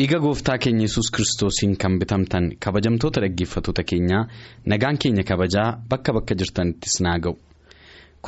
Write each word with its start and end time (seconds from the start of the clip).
Dhiiga 0.00 0.18
gooftaa 0.24 0.56
keenya 0.64 0.84
yesus 0.86 1.08
kiristoosiin 1.14 1.72
kan 1.82 1.98
bitamtan 2.00 2.44
kabajamtoota 2.64 3.20
dhaggeeffattoota 3.24 3.82
keenyaa 3.90 4.22
nagaan 4.72 4.98
keenya 5.04 5.24
kabajaa 5.30 5.68
bakka 5.90 6.12
bakka 6.16 6.34
jirtanittis 6.42 6.94
naa 7.06 7.16
ga'u 7.24 7.34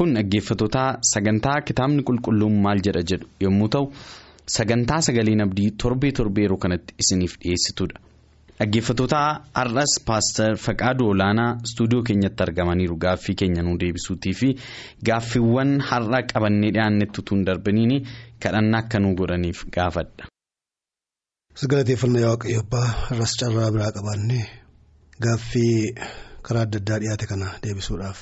kun 0.00 0.10
dhaggeeffattoota 0.16 0.82
sagantaa 1.12 1.58
kitaabni 1.68 2.02
qulqulluun 2.08 2.56
maal 2.66 2.80
jedha 2.86 3.02
jedhu 3.12 3.27
yommuu 3.46 3.68
ta'u 3.77 3.84
sagantaa 4.56 5.00
sagaleen 5.08 5.44
abdii 5.47 5.70
torbee 5.84 6.12
torbee 6.19 6.44
yeroo 6.47 6.58
kanatti 6.64 6.94
isiniif 7.05 7.38
dhiyeessitudha 7.44 7.97
dhaggeeffattoota 8.60 9.20
har'as 9.60 9.92
paaster 10.10 10.50
faqaaduu 10.66 11.08
olaanaa 11.14 11.50
istuudiyoo 11.70 12.02
keenyatti 12.10 12.42
argamaniiru 12.48 12.97
gaaffii 13.06 13.36
keenya 13.44 13.62
nuu 13.69 13.78
deebisuutii 13.84 14.34
fi 14.42 14.50
gaaffiiwwan 15.10 15.72
har'a 15.92 16.20
qabannee 16.34 16.72
dhiyaannetti 16.77 17.20
utuu 17.25 17.36
hin 17.38 17.47
darbiniin 17.50 17.97
kadhannaa 18.47 18.82
akka 18.84 18.98
nuu 19.06 19.14
godhaniif 19.22 19.64
gaafadha. 19.78 20.31
Sagalateeffannaa 21.61 22.28
waaqayyo 22.31 22.61
abbaa 22.64 22.89
irras 23.12 23.33
carraa 23.41 23.70
biraa 23.75 23.92
qabaanne 23.97 24.39
gaaffii 25.25 25.94
karaa 26.47 26.62
adda 26.67 26.78
addaa 26.81 26.98
dhiyaate 27.03 27.27
kana 27.33 27.47
deebisuudhaaf 27.64 28.20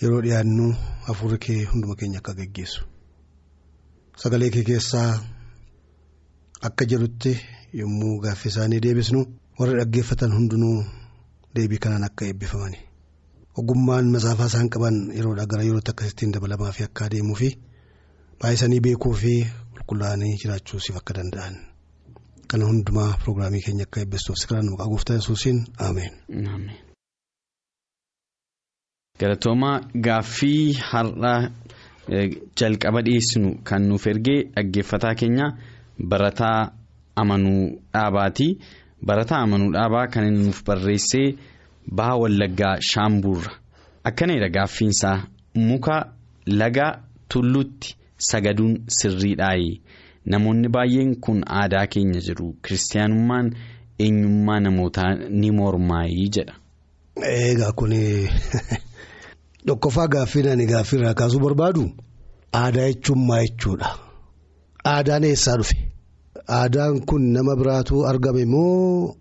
yeroo 0.00 0.20
dhiyaannu 0.26 0.66
hafuurri 1.06 1.38
kee 1.46 1.58
hunduma 1.70 1.94
keenya 2.00 2.18
akka 2.22 2.32
geggeessu 2.40 2.80
sagalee 4.22 4.50
kee 4.56 4.64
keessaa 4.70 5.10
akka 6.68 6.84
jedhutti 6.92 7.32
yommuu 7.80 8.14
gaaffii 8.26 8.50
isaanii 8.54 8.80
deebisnu 8.86 9.20
warri 9.60 9.74
dhaggeeffatan 9.80 10.32
hundinuu 10.38 10.78
deebii 11.58 11.80
kanaan 11.86 12.04
akka 12.10 12.22
eebbifamani 12.32 12.78
ogummaan 13.62 14.06
masaafaa 14.16 14.48
isaan 14.52 14.68
qaban 14.76 14.96
yeroodhaa 15.20 15.48
gara 15.54 15.62
yerootti 15.68 15.90
akkasittiin 15.94 16.34
dabalamaa 16.36 16.72
fi 16.80 16.82
akka 16.88 17.02
adeemuu 17.08 17.38
fi 17.40 17.48
baay'isanii 18.42 18.80
beekuu 18.88 19.14
fi 19.24 19.34
qulqullaa'anii 19.74 20.34
jiraachuusiif 20.42 20.96
akka 21.02 21.14
danda'an. 21.20 21.56
Kana 22.50 22.64
hundumaa 22.68 23.16
pirogiraamii 23.20 23.60
keenya 23.66 23.84
akka 23.88 24.00
eebbistuuf 24.02 24.36
sikiraan 24.40 24.68
maqaa 24.72 24.88
gooftaa 24.92 25.16
yesuusiin 25.18 25.58
ameen. 25.88 26.70
Galatoomaa 29.20 29.76
gaaffii 30.06 30.72
har'a 30.90 31.34
jalqaba 32.60 33.00
dhiyeessinu 33.06 33.50
kan 33.68 33.82
nuuf 33.88 34.06
ergee 34.12 34.40
dhaggeeffataa 34.56 35.14
keenya 35.20 35.46
barataa 36.10 36.60
amanuu 37.22 37.64
dhaabaati. 37.94 38.48
Barataa 39.06 39.40
amanuu 39.46 39.72
dhaabaa 39.76 40.06
kan 40.12 40.24
inni 40.28 40.44
nuuf 40.44 40.60
barreessee 40.66 41.28
baha 41.96 42.14
wallaggaa 42.22 42.74
shaambuurra. 42.90 43.52
Akkanidha 44.08 44.48
gaaffiinsaa 44.56 45.16
muka 45.68 45.96
laga 46.60 46.86
tulluutti 47.32 47.88
sagaduun 48.30 48.74
sirriidhaayi. 48.98 49.72
Namoonni 50.32 50.68
baay'een 50.74 51.12
kun 51.24 51.42
aadaa 51.60 51.86
keenya 51.92 52.20
jedhu 52.28 52.46
kiristaanummaan 52.66 53.46
eenyummaa 54.04 54.60
namootaa 54.60 55.10
ni 55.40 55.50
mormaayii 55.58 56.28
jedha. 56.36 56.54
Egaa 57.32 57.72
kun 57.72 57.92
tokkoffaa 59.66 60.08
gaaffii 60.14 60.48
ani 60.54 60.66
gaaffii 60.72 60.98
irraa 61.00 61.14
kaasuu 61.20 61.40
barbaadu 61.44 61.84
aadaa 62.62 62.88
jechuun 62.90 63.22
maa 63.28 63.40
jechuudha. 63.44 63.88
Aadaan 64.94 65.24
eessaa 65.30 65.56
dhufe? 65.60 65.76
Aadaan 66.58 67.00
kun 67.08 67.22
nama 67.36 67.56
biraatu 67.62 68.04
argame 68.10 68.44
moo 68.44 69.14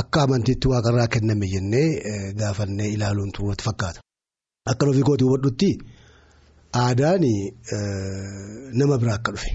akka 0.00 0.22
amantiitti 0.22 0.68
waaqarraa 0.72 1.06
kenname 1.14 1.46
jennee 1.54 1.88
gaafannee 2.40 2.88
ilaaluun 2.96 3.32
turuutti 3.36 3.64
fakkaata. 3.64 4.00
Akka 4.70 4.86
ofii 4.90 5.02
kootii 5.08 5.26
hubadhutti 5.28 5.70
aadaan 6.84 7.24
nama 8.78 8.98
biraa 8.98 9.14
akka 9.20 9.32
dhufe. 9.32 9.50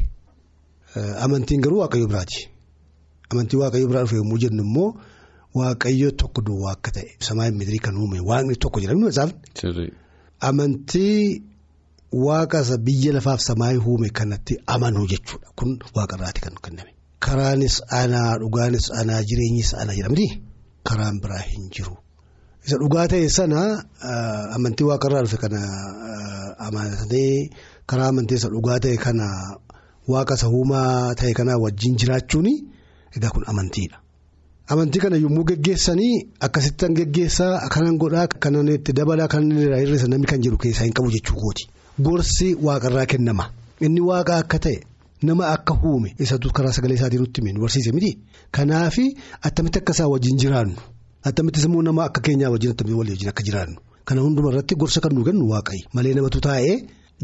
Amantiin 1.26 1.62
garuu 1.62 1.80
waaqayyo 1.84 2.08
biraati. 2.12 2.40
Amantii 3.32 3.58
waaqayyo 3.62 3.88
biraa 3.90 4.04
dhufe 4.06 4.16
yommuu 4.22 4.38
jennu 4.44 4.64
immoo 4.68 4.90
waaqayyo 5.60 6.10
tokko 6.22 6.42
duwwaa 6.48 6.72
akka 6.78 6.92
ta'e 6.96 7.10
samaa 7.28 7.50
miidirii 7.58 7.80
kan 7.86 7.98
uume 8.02 8.20
waaqni 8.30 8.56
tokko 8.64 8.80
jedhamni 8.84 9.06
masaafni. 9.10 9.92
Amantii 10.40 11.44
waaqa 12.26 12.60
biyya 12.86 13.14
lafaaf 13.14 13.40
samaa 13.48 13.74
uume 13.88 14.10
kanatti 14.10 14.54
amanuu 14.68 15.08
jechuudha. 15.12 15.48
Kun 15.58 15.80
waaqarraati 15.96 16.42
kan 16.42 16.56
kenname. 16.64 16.92
Karaanis 17.20 17.76
anaa 18.00 18.38
dhugaanis 18.42 18.86
anaa 19.00 19.22
jireenyis 19.30 19.74
anaa 19.82 19.96
jedhamti. 20.00 20.28
Karaan 20.88 21.20
biraa 21.22 21.44
hin 21.52 21.70
jiru. 21.76 21.96
Isa 22.66 22.78
dhugaa 22.82 23.08
ta'e 23.12 23.30
sana 23.38 23.62
amantii 24.56 24.86
waaqarraa 24.90 25.22
dhufe 25.26 25.38
kana 25.44 25.62
amanatee 26.68 27.50
karaa 27.90 28.08
amantii 28.12 28.36
isa 28.40 28.50
dhugaa 28.54 28.80
ta'e 28.84 28.98
kana. 29.06 29.28
Waaqa 30.08 30.34
isa 30.38 30.48
uumaa 30.50 31.14
ta'e 31.20 31.34
kanaa 31.40 31.58
wajjin 31.64 31.96
jiraachuun 32.00 32.48
egaa 33.18 33.30
kun 33.36 33.44
amantiidha. 33.52 33.98
Amantii 34.74 35.02
kana 35.02 35.18
yommuu 35.24 35.44
geggeessanii 35.50 36.14
akkasittan 36.46 36.94
geggeessaa 36.98 37.70
kanan 37.74 37.98
godhaa 38.02 38.28
kanan 38.44 38.68
itti 38.76 38.92
dabalaa 38.98 39.28
kanan 39.34 39.58
irraa 39.66 39.80
hir'isa 39.84 40.08
namni 40.12 40.28
kan 40.32 40.42
jedhu 40.44 40.58
keessaa 40.64 40.86
hin 40.88 40.94
qabu 40.98 41.12
jechuu 41.16 41.36
kooti. 41.42 41.64
Gorsi 42.06 42.48
waaqarraa 42.68 43.06
kennama. 43.12 43.46
Inni 43.86 44.02
waaqa 44.10 44.34
akka 44.42 44.58
ta'e 44.66 44.78
nama 45.28 45.44
akka 45.56 45.74
uume 45.90 46.10
isatu 46.24 46.48
karaa 46.58 46.74
sagalee 46.78 46.98
isaatiin 47.00 47.22
nutti 47.22 47.42
hime 47.42 47.52
nu 47.54 47.62
barsiise 47.62 47.92
miti. 47.98 48.12
Kanaaf 48.56 48.96
attamitti 49.48 49.80
akka 49.80 49.94
isaa 49.94 50.08
wajjin 50.14 50.38
jiraannu 50.42 50.76
attamittis 51.28 51.66
immoo 51.70 51.82
nama 51.88 52.02
akka 52.08 52.22
keenyaa 52.26 52.50
wajjin 52.54 52.72
attamitti 52.74 52.98
walii 53.00 53.14
wajjin 53.16 53.30
akka 53.34 53.44
jiraannu 53.48 53.78
kana 54.08 54.22
hunduma 54.22 54.50
irratti 54.52 54.76
gorsa 54.82 55.00
kan 55.04 55.14
nu 55.16 55.24
kennu 55.28 55.46
waaqayyi 55.54 55.84
malee 55.94 56.14
namatu 56.18 56.40
taa'ee 56.48 56.76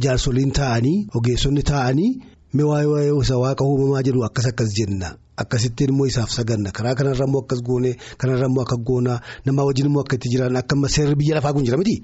jaarsoliin 0.04 0.52
taa'anii 0.60 0.98
ogeessonni 1.18 1.64
taa'anii. 1.72 2.12
Waa'ee 2.54 3.12
isa 3.22 3.36
waaqa 3.44 3.64
uumamaa 3.66 4.02
jedhu 4.08 4.24
akkas 4.28 4.46
akkas 4.52 4.70
jenna 4.78 5.10
akkasittiin 5.42 5.90
immoo 5.94 6.06
isaaf 6.12 6.30
saganna 6.38 6.72
karaa 6.78 6.96
kanarra 7.00 7.26
immoo 7.28 7.42
akkas 7.44 7.62
goone 7.68 7.92
kanarra 8.22 8.48
immoo 8.50 8.64
akka 8.66 8.76
goonaa 8.88 9.20
nama 9.46 9.62
wajjin 9.68 9.86
immoo 9.90 10.02
akka 10.04 10.16
itti 10.18 10.30
jiran 10.34 10.56
akka 10.62 10.76
seerri 10.96 11.16
biyya 11.16 11.36
lafaa 11.38 11.54
kun 11.56 11.64
jira 11.66 11.78
miti. 11.78 11.96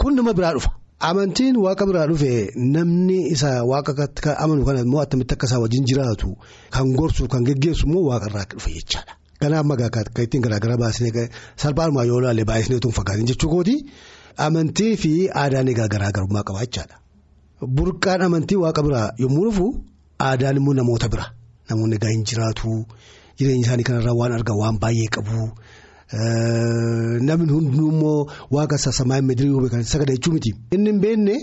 Kun 0.00 0.12
nama 0.16 0.32
biraa 0.34 0.52
dhufa. 0.56 0.70
Amantiin 1.08 1.56
waaqa 1.64 1.84
biraa 1.88 2.06
dhufe 2.10 2.32
namni 2.74 3.18
isa 3.34 3.62
waaqa 3.70 3.92
amanu 4.44 4.62
kana 4.66 4.80
immoo 4.86 5.00
attamitti 5.04 5.34
akka 5.34 5.46
isaa 5.46 5.60
wajjin 5.64 5.84
jiraatu 5.88 6.28
kan 6.74 6.86
gorsu 6.98 7.28
kan 7.32 7.42
geggeessu 7.48 7.86
immoo 7.86 8.04
waaqarraa 8.10 8.44
dhufe 8.52 8.70
jechaadha. 8.76 9.12
Kanaaf 9.40 9.64
magaa 9.70 9.86
akka 10.02 10.22
ittiin 10.26 10.42
garaagara 10.44 10.76
baasnee 10.82 11.28
salphaanumaa 11.62 12.04
yoo 12.10 12.18
ilaalle 12.20 12.44
baay'isnee 12.50 12.80
tun 12.82 12.92
fakkaatiin 12.98 13.28
jechuu 13.30 13.50
kooti 13.54 13.74
amantii 14.46 14.96
fi 15.02 15.12
aadaan 15.42 15.68
egaa 15.72 15.88
garaagarummaa 15.94 16.42
qaba 16.48 16.60
jechaadha. 16.66 16.96
Burqaan 17.60 18.20
amantii 18.22 18.56
waaqa 18.62 18.82
biraa 18.86 19.12
yommuu 19.18 19.44
dhufu 19.48 19.66
aadaan 20.20 20.56
immoo 20.60 20.74
namoota 20.78 21.08
bira 21.12 21.24
namoonni 21.70 21.96
egaa 21.98 22.10
hin 22.12 22.24
jiraatu 22.30 22.72
jireenya 23.38 23.64
isaanii 23.66 23.86
kanarraa 23.88 24.14
waan 24.20 24.32
argan 24.38 24.58
waan 24.62 24.76
baay'ee 24.82 25.08
qabu 25.16 25.38
namni 27.28 27.52
hundinuu 27.52 27.88
immoo 27.94 28.26
waaqa 28.56 28.78
sasamaa 28.84 29.20
miidirii 29.28 29.54
uume 29.56 29.68
kan 29.72 29.82
sagada 29.92 30.12
jechuu 30.12 30.32
miti. 30.36 30.50
Inni 30.74 30.90
hin 30.90 31.00
beekne 31.00 31.34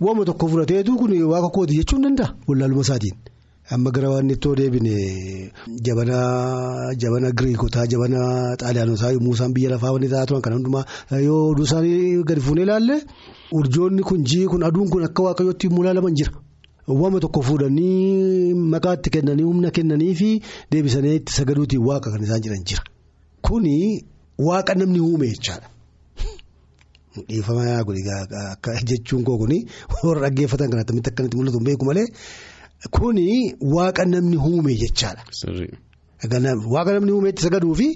waama 0.00 0.24
tokko 0.28 0.48
fudhateetu 0.52 0.96
kun 1.00 1.12
waaqa 1.32 1.48
kooti 1.56 1.74
jechuu 1.80 1.96
hin 1.96 2.04
danda'a 2.08 2.28
wallaaluma 2.48 2.82
isaatiin. 2.86 3.16
Amma 3.70 3.90
gara 3.90 4.08
waan 4.10 4.30
ittoo 4.30 4.54
deebine 4.56 5.52
jabana 5.86 6.18
jabana 7.02 7.32
Giriikotaa 7.38 7.86
jabana 7.92 8.20
Xaaliyaanotaa 8.60 9.10
yommuu 9.16 9.34
isaan 9.36 9.52
biyya 9.56 9.70
lafaa 9.74 9.92
wanti 9.94 10.08
taa'aa 10.12 10.26
turan 10.30 10.42
kan 10.46 10.54
hundumaa 10.56 10.84
yoo 11.26 11.40
oduu 11.50 11.66
isaanii 11.68 12.22
gadi 12.30 12.40
fuunee 12.46 12.64
ilaalle 12.68 12.96
urjoonni 13.60 14.02
kun 14.10 14.24
ji'i 14.30 14.46
kun 14.52 14.64
aduun 14.68 14.88
kun 14.92 15.04
akka 15.08 15.22
waaqayyootti 15.28 15.66
yommuu 15.68 15.84
ilaalaman 15.84 16.14
jira. 16.20 16.32
Waama 17.00 17.20
tokko 17.20 17.42
fuudhanii 17.48 18.54
maqaatti 18.74 19.10
kennanii 19.16 19.44
humna 19.50 19.70
kennanii 19.78 20.14
fi 20.20 20.28
deebisanii 20.72 21.14
itti 21.20 21.32
sagaduutiin 21.38 21.84
waaqa 21.88 22.08
kan 22.14 22.22
isaan 22.28 22.40
jiran 22.44 22.64
jira. 22.68 22.82
Kuni 23.48 23.74
waaqa 24.48 24.74
namni 24.80 25.00
uume 25.00 25.26
jechaadha. 25.34 25.68
Dhiifama 27.28 27.62
jechuun 28.90 29.24
koo 29.24 29.36
kuni 29.42 29.58
warra 30.04 30.20
dhaggeeffatan 30.28 30.70
kan 30.70 30.80
akkamitti 30.84 31.10
akkanatti 31.10 31.36
mul'atu 31.36 31.60
beeku 31.68 31.84
malee. 31.84 32.06
Kuni 32.96 33.54
waaqa 33.60 34.04
namni 34.06 34.36
uume 34.36 34.72
jechaadha. 34.82 35.22
Waaqa 36.74 36.92
namni 36.94 37.12
uume 37.12 37.28
itti 37.32 37.42
sagaduu 37.42 37.74
fi 37.74 37.88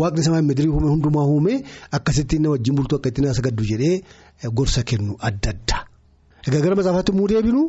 waaqni 0.00 0.22
samaa 0.24 0.42
miidirii 0.42 0.70
uume 0.72 0.88
hundumaa 0.92 1.26
uume 1.34 1.54
akkasittiin 1.98 2.42
na 2.42 2.50
wajjin 2.54 2.74
bultuu 2.76 2.96
akka 2.98 3.08
ittiin 3.12 3.26
na 3.28 3.34
sagaddu 3.34 3.62
jedhee 3.70 4.00
gorsa 4.58 4.82
kennu 4.82 5.16
adda 5.28 5.50
addaa. 5.54 5.82
Egaa 6.48 6.60
gara 6.64 6.76
masaafaatti 6.76 7.12
muu 7.12 7.28
deebinu 7.28 7.62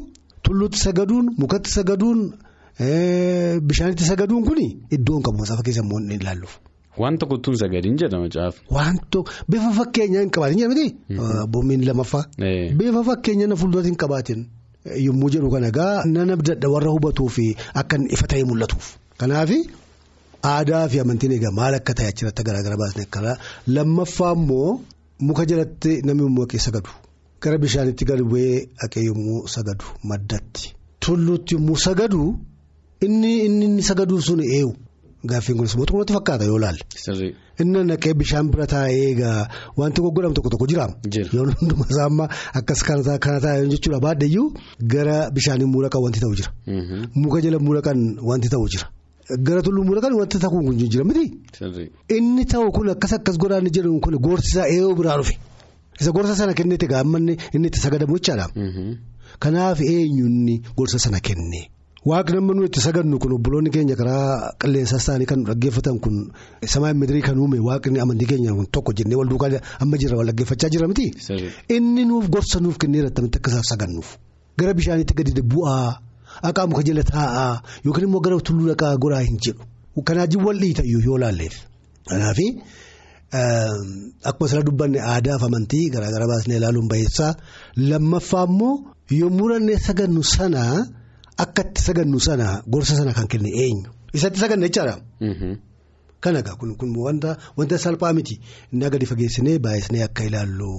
tulluutti 0.43 0.79
sagaduun 0.85 1.25
mukatti 1.37 1.69
sagaduun 1.77 2.19
bishaanitti 3.67 4.03
sagaduun 4.11 4.43
kun 4.47 4.59
iddoo 4.95 5.15
hin 5.17 5.23
qabu 5.27 5.37
masaafa 5.43 5.63
keessa 5.67 5.83
immoo 5.85 5.99
hin 5.99 6.11
ilaalluuf. 6.21 6.53
Waan 7.01 7.17
tokkottuu 7.19 7.51
hin 7.53 7.59
sagadiin 7.63 7.97
jedhama 8.01 8.29
caaf. 8.35 8.55
Wanto 8.77 9.19
bifa 9.49 9.71
fakkeenyaa 9.79 10.21
hin 10.25 10.31
qabaatin 10.37 10.59
jedhamti. 10.63 10.87
Boommiin 11.51 11.85
lamaffaa. 11.87 12.23
Bifa 12.79 13.03
fakkeenyaa 13.11 13.47
na 13.51 13.55
fuulduratti 13.61 13.89
hin 13.93 13.97
qabaatin. 14.05 14.39
Yommuu 14.85 15.29
jedhu 15.29 15.49
kana 15.53 15.67
egaa 15.71 16.03
nan 16.15 16.29
abdadha 16.35 16.69
warra 16.73 16.91
hubatuu 16.95 17.29
fi 17.29 17.45
akka 17.81 17.97
ifa 18.15 18.27
ta'e 18.27 18.43
mul'atuuf. 18.49 18.87
Kanaaf 19.19 19.51
aadaa 20.43 20.87
fi 20.89 20.99
amantiin 21.03 21.33
egaa 21.37 21.51
maal 21.59 21.73
akka 21.79 21.93
ta'e 21.93 22.07
achirratti 22.11 22.43
garaagara 22.47 22.77
baasne 22.81 23.03
akkana 23.07 23.37
lammaffaa 23.75 24.33
immoo 24.37 24.69
muka 25.27 25.45
jalatti 25.45 26.01
namni 26.05 26.47
keessa 26.51 26.71
sagadu. 26.71 26.89
Gara 27.41 27.57
bishaanitti 27.57 28.05
gadi 28.09 28.23
bu'ee 28.31 28.55
haqee 28.81 29.03
yommuu 29.09 29.47
sagadu 29.55 29.85
maddatti. 30.09 30.73
Tulluutti 31.03 31.55
yommuu 31.55 31.77
sagadu 31.85 32.21
inni 33.05 33.31
inni 33.45 33.83
sagaduuf 33.89 34.21
sun 34.25 34.41
eewu. 34.41 34.73
Gaaffiin 35.29 35.57
kunis 35.57 35.73
immoo 35.75 35.85
xumurratti 35.85 36.13
fakkaata 36.17 36.45
yoo 36.49 36.57
laalle. 36.63 36.81
Inni 37.61 37.83
naqee 37.89 38.13
bishaan 38.21 38.47
bira 38.51 38.65
taa'ee 38.67 39.03
egaa 39.11 39.47
wanti 39.77 40.01
goggodhamu 40.01 40.33
tokko 40.37 40.49
tokko 40.53 40.67
jiraama. 40.71 40.95
Yoo 41.33 41.45
hundumaa 41.59 41.89
isaa 41.91 42.05
amma 42.09 42.25
akkas 42.59 42.81
kana 42.87 43.39
taa'e 43.45 43.67
jechuudha 43.73 43.99
baadheeyyuu 44.05 44.47
gara 44.93 45.29
bishaanii 45.35 45.67
muudaqan 45.73 46.01
wanti 46.05 46.19
ta'u 46.23 46.33
jira. 46.39 46.49
Muka 47.15 47.41
jala 47.45 47.59
muudaqan 47.59 47.99
wanti 48.29 48.49
ta'u 48.49 48.65
jira. 48.73 48.87
Gara 49.47 49.61
tulluu 49.61 49.83
muudaqan 49.87 50.13
wanti 50.19 50.39
ta'u 50.39 50.49
kun 50.65 50.77
jira 50.91 51.03
miti. 51.09 51.25
Inni 52.17 52.45
ta'u 52.45 52.71
kun 52.71 52.89
akkas 52.95 53.13
akkas 53.19 53.37
godhaan 53.37 53.69
jedhu 53.75 53.99
kun 54.01 54.17
goorsisaa 54.25 54.65
eeyyuu 54.73 54.95
biraa 54.99 55.17
dhufe. 55.21 55.35
Isa 56.01 56.11
gorsa 56.11 56.35
sana 56.35 56.53
kenneeti 56.57 56.85
egaa 56.89 57.01
amma 57.05 57.19
inni 57.19 57.67
itti 57.69 57.79
sagadamu 57.79 58.17
jechaadha. 58.17 58.47
Kanaaf 59.39 59.79
eenyuun 59.81 60.63
gorsa 60.77 60.97
sana 60.99 61.19
kenne. 61.19 61.61
Waaqni 62.09 62.37
amma 62.41 62.53
nuyi 62.55 62.65
itti 62.69 62.81
sagannu 62.81 63.19
kun 63.21 63.33
obboloonni 63.37 63.69
keenya 63.73 63.95
karaa 63.99 64.53
qilleensaas 64.61 65.05
ta'anii 65.07 65.27
kan 65.31 65.41
dhaggeeffatan 65.47 65.97
kun 66.03 66.15
samaa 66.73 66.93
midirii 67.01 67.21
kan 67.27 67.37
uume 67.37 67.59
waaqni 67.67 67.99
amantii 68.03 68.25
keenya 68.31 68.51
tokko 68.73 68.91
jennee 68.97 69.17
wal 69.19 69.29
duukaa 69.29 69.59
amma 69.83 69.97
jirra 70.01 70.17
wal 70.17 70.25
dhaggeeffachaa 70.29 70.69
jira 70.73 70.87
miti. 70.89 71.05
Inni 71.75 72.03
nuuf 72.09 72.25
gorsa 72.33 72.57
nuuf 72.59 72.77
kennee 72.81 72.99
irratti 73.05 73.21
akka 73.37 73.49
isaaf 73.51 73.67
sagannuuf 73.71 74.09
gara 74.59 74.73
bishaaniitti 74.77 75.13
gadi 75.19 75.41
bu'aa 75.51 75.89
haqaa 76.45 76.65
muka 76.71 76.81
jala 76.87 77.03
taa'aa 77.11 77.53
yookiin 77.85 78.05
immoo 78.07 78.21
gara 78.25 78.37
tulluu 78.47 78.67
dhaqaa 78.71 78.97
goraa 79.03 79.21
hin 79.27 79.37
jedhu 79.45 80.01
kanaajii 80.07 80.41
wal 80.45 80.57
dhiita 80.63 80.83
yoo 80.93 81.17
laalleef. 81.23 81.55
Kanaaf 82.09 82.39
akkuma 84.29 84.47
sila 84.49 84.61
dubbanne 84.67 84.99
aadaa 85.13 85.37
fi 85.41 85.45
amantii 85.49 85.85
garaagara 85.93 86.25
baasnee 86.31 86.57
ilaaluun 86.59 86.87
baheessaa 86.91 87.31
lammaffaa 87.91 88.45
immoo 88.49 88.73
yommuu 89.19 89.49
nannee 89.53 89.77
sagannu 89.87 90.23
sana. 90.33 90.63
Akka 91.43 91.61
itti 91.67 91.81
sagannu 91.87 92.19
sana 92.27 92.47
gorsa 92.73 92.95
sana 92.99 93.13
kan 93.17 93.27
kenne 93.31 93.49
eenyu? 93.63 93.89
Isatti 94.17 94.39
saganna 94.43 94.67
jechaadha. 94.67 94.95
Kan 96.23 96.35
egaa 96.41 96.55
kun 96.59 96.75
wanta 97.05 97.31
wanta 97.57 97.77
salphaa 97.85 98.13
miti. 98.17 98.35
Inni 98.73 98.89
gadi 98.93 99.05
fageessinee 99.11 99.57
baay'isnee 99.65 100.03
akka 100.07 100.23
ilaallu 100.29 100.71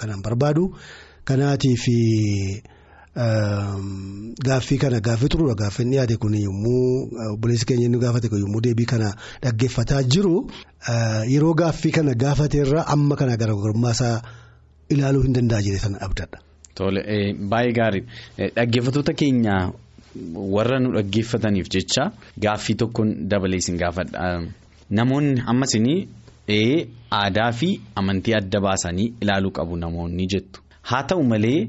kanan 0.00 0.20
barbaadu. 0.26 0.64
Kanaatiif 1.28 1.84
gaaffii 4.48 4.78
kana 4.82 5.00
gaaffii 5.00 5.28
turuudha 5.32 5.54
gaaffii 5.62 5.84
inni 5.86 5.96
yaade 5.96 6.16
kun 6.16 6.34
yommuu 6.34 7.08
obboleessi 7.34 7.66
keenya 7.66 7.86
inni 7.88 7.98
gaafate 8.04 8.28
yommuu 8.44 8.60
deebii 8.66 8.86
kana 8.92 9.14
dhaggeeffataa 9.42 10.02
jiru 10.02 10.50
yeroo 11.32 11.54
gaaffii 11.54 11.92
kana 11.92 12.14
gaafateerra 12.14 12.86
amma 12.94 13.16
kana 13.16 13.36
garaagarummaa 13.36 14.22
ilaaluu 14.88 15.22
hin 15.26 15.32
danda'a 15.38 15.62
jedhee 15.66 15.78
sana 15.84 16.00
abdadha. 16.00 16.38
Tole 16.74 17.00
baay'ee 17.52 17.72
gaarii 17.80 18.04
dhaggeeffattoota 18.56 19.12
keenya 19.14 19.56
warra 20.54 20.78
nu 20.80 20.92
dhaggeeffataniif 20.96 21.68
jecha 21.74 22.10
gaaffii 22.44 22.74
tokkoon 22.76 23.28
dabalee 23.28 23.56
isin 23.62 23.76
gaafadha. 23.78 24.42
Namoonni 24.90 25.42
ammas 25.46 25.74
aadaa 27.12 27.52
fi 27.52 27.80
amantii 27.96 28.34
adda 28.34 28.60
baasanii 28.60 29.12
ilaaluu 29.20 29.50
qabu 29.50 29.76
namoonni 29.76 30.26
jettu. 30.26 30.60
Haa 30.82 31.02
ta'u 31.02 31.22
malee 31.22 31.68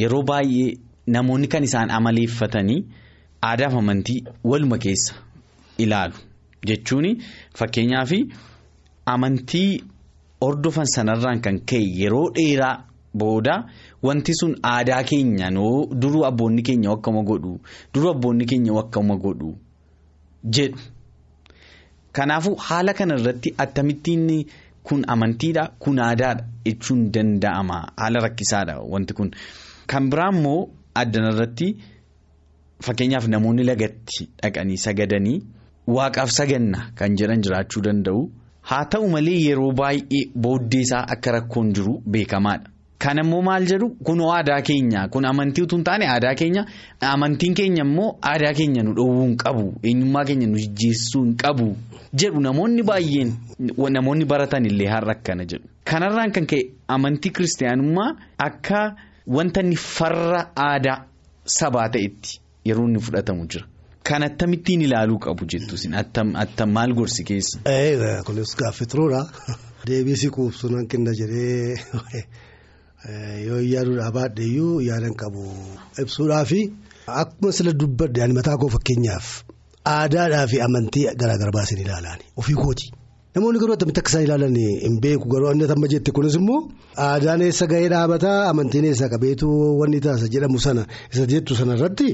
yeroo 0.00 0.22
baay'ee 0.22 0.74
namoonni 1.06 1.48
kan 1.48 1.64
isaan 1.64 1.90
amaleeffatanii 1.90 2.84
aadaa 3.42 3.70
fi 3.70 3.76
amantii 3.76 4.24
waluma 4.44 4.78
keessa 4.78 5.14
ilaalu 5.78 6.14
jechuun 6.66 7.06
fakkeenyaaf 7.58 8.12
amantii 9.06 9.82
hordofan 10.40 10.86
sanarraan 10.94 11.40
kan 11.40 11.58
ka'e 11.70 11.82
yeroo 12.02 12.30
dheeraa. 12.34 12.84
Booda 13.14 13.54
wanti 14.02 14.32
sun 14.34 14.56
aadaa 14.64 15.02
keenya 15.10 15.50
noo 15.50 15.86
duruu 16.00 16.24
abboonni 16.26 16.62
keenya 16.62 16.90
akkama 16.96 17.22
godhu 17.30 17.52
duruu 17.94 18.10
abboonni 18.14 18.44
keenya 18.50 18.72
akkama 18.80 19.16
godhu 19.16 19.50
jedhu. 20.54 20.78
Kanaafuu 22.12 22.54
haala 22.66 22.92
kana 22.94 23.14
irratti 23.20 23.54
akkamittiin 23.64 24.44
kun 24.82 25.04
amantiidha 25.14 25.64
kun 25.78 25.98
aadaadha 25.98 26.44
jechuun 26.64 27.10
danda'ama 27.14 27.76
haala 27.96 28.18
rakkisaadha 28.26 28.74
wanti 28.92 29.14
kun. 29.14 29.30
Kan 29.86 30.10
biraa 30.10 30.30
immoo 30.32 30.68
addana 30.94 31.30
irratti 31.34 31.68
fakkeenyaaf 32.86 33.26
namoonni 33.28 33.64
lagatti 33.70 34.28
dhaqanii 34.42 34.76
sagadanii 34.86 35.38
waaqaaf 35.96 36.30
saganna 36.38 36.80
kan 36.98 37.16
jedhan 37.16 37.42
jiraachuu 37.44 37.82
danda'u. 37.86 38.22
Haa 38.70 38.84
ta'u 38.90 39.08
malee 39.14 39.38
yeroo 39.46 39.72
baay'ee 39.80 40.24
booddeesaa 40.42 41.04
akka 41.14 41.30
rakkoon 41.38 41.72
jiru 41.76 41.94
beekamaadha. 42.06 42.68
Kan 43.02 43.18
immoo 43.18 43.42
maal 43.42 43.64
jedhu 43.66 43.88
kunoo 44.06 44.30
aadaa 44.32 44.60
keenya 44.66 45.08
kun 45.14 45.24
amantii 45.30 45.62
utuu 45.64 45.78
hin 45.78 45.84
taane 45.86 46.06
aadaa 46.08 46.34
keenya 46.40 46.62
amantiin 47.12 47.54
keenya 47.60 47.84
immoo 47.86 48.10
aadaa 48.32 48.52
keenya 48.58 48.82
nu 48.86 48.92
dhowwuu 48.98 49.24
hin 49.24 49.36
qabu 49.44 49.64
eenyummaa 49.90 50.22
keenya 50.28 50.46
nu 50.50 50.60
jijjiiressuu 50.64 51.22
hin 51.24 51.32
qabu 51.44 51.66
jedhu 52.22 52.42
namoonni 52.44 52.84
baay'een 52.90 53.32
namoonni 53.96 54.28
baratan 54.34 54.68
illee 54.70 54.90
har'a 54.92 55.16
akkana 55.16 55.46
jedhu. 55.54 55.66
Kanarraan 55.90 56.32
kan 56.36 56.46
ka'e 56.52 56.62
amantii 56.96 57.32
kiristaanummaa 57.38 58.06
akka 58.46 58.84
wanta 59.38 59.66
inni 59.66 59.80
farra 59.86 60.44
aadaa 60.66 60.96
sabaa 61.56 61.88
ta'etti 61.96 62.38
yeroo 62.70 62.86
inni 62.92 63.04
fudhatamu 63.08 63.48
jira. 63.56 63.66
Kan 64.08 64.22
attamittiin 64.28 64.86
ilaaluu 64.86 65.18
qabu 65.26 65.50
jettu 65.56 65.74
isin 65.80 65.94
attam 66.44 66.70
maal 66.78 66.94
gorsi 66.94 67.24
keessa. 67.24 67.58
Kunis 68.30 68.56
gaaffii 68.62 68.90
turuudha. 68.94 69.26
Deebii 69.90 70.30
quubsuun 70.38 70.74
hanqina 70.78 71.18
jedhee. 71.20 72.24
Yoo 73.46 73.60
yaaduudhaa 73.74 74.10
baadheeyyuu 74.16 74.80
yaadan 74.88 75.14
qabu 75.22 75.44
ibsuudhaa 76.02 76.44
fi. 76.50 76.60
Akkuma 77.22 77.52
sila 77.52 77.72
dubbadde 77.72 78.22
ani 78.24 78.34
mataa 78.38 78.56
koo 78.62 78.68
fakkeenyaaf 78.74 79.26
aadaadhaa 79.94 80.46
fi 80.52 80.60
amantii 80.66 81.06
garaagara 81.20 81.50
baasin 81.56 81.78
ilaalaan 81.84 82.20
ofii 82.36 82.54
kooti. 82.64 82.86
Namoonni 83.34 83.58
garuu 83.60 83.74
attamitti 83.74 84.00
akka 84.00 84.10
isaan 84.12 84.24
ilaalan 84.26 84.56
hin 84.84 85.00
beeku 85.02 85.26
garuu 85.32 85.50
inni 85.54 85.66
amma 85.74 85.88
jette 85.92 86.10
kunis 86.16 86.34
immoo 86.40 86.60
aadaan 87.06 87.42
eessa 87.46 87.66
gahee 87.72 87.88
dhaabataa 87.94 88.38
amantiin 88.50 88.84
eessa 88.90 89.08
qabeetu 89.14 89.48
wanni 89.80 90.00
taasisa 90.04 90.28
jedhamu 90.34 90.58
sana 90.66 90.82
isa 91.12 91.26
jettu 91.32 91.54
sana 91.60 91.74
irratti 91.78 92.08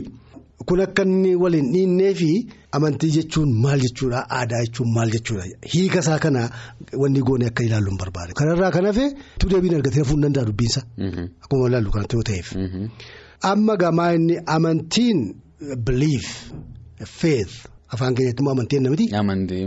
kun 0.69 0.81
akka 0.85 1.03
inni 1.09 1.31
waliin 1.43 1.69
dhiinnee 1.75 2.13
fi 2.21 2.31
amantii 2.77 3.11
jechuun 3.17 3.51
maal 3.65 3.81
jechuudha 3.85 4.21
aadaa 4.39 4.61
jechuun 4.67 4.91
maal 4.97 5.11
jechuudha 5.15 5.45
hiika 5.75 5.99
isaa 6.05 6.19
kana 6.25 6.43
wanni 7.03 7.23
goone 7.29 7.47
akka 7.51 7.63
ilaallu 7.65 7.91
hin 7.91 7.99
barbaade. 8.03 8.33
Kanarraa 8.41 8.71
kan 8.77 8.87
hafe 8.91 9.07
tu 9.39 9.49
deebiin 9.53 9.75
argatee 9.79 10.03
hafuu 10.03 10.17
hin 10.19 10.23
danda'a 10.27 10.45
dubbiinsa. 10.51 10.81
Akkuma 11.43 11.69
ilaallu 11.69 11.91
kanatti 11.95 12.17
yoo 12.17 12.23
ta'eef. 12.31 12.49
Amma 13.53 13.77
gamaa 13.77 14.11
inni 14.19 14.37
amantiin 14.57 15.19
belief 15.87 16.27
faith 17.21 17.55
afaan 17.95 18.15
keenyatti 18.15 18.41
immoo 18.43 18.53
amantiin 18.59 18.83
namiti. 18.83 19.07
Amantii 19.23 19.65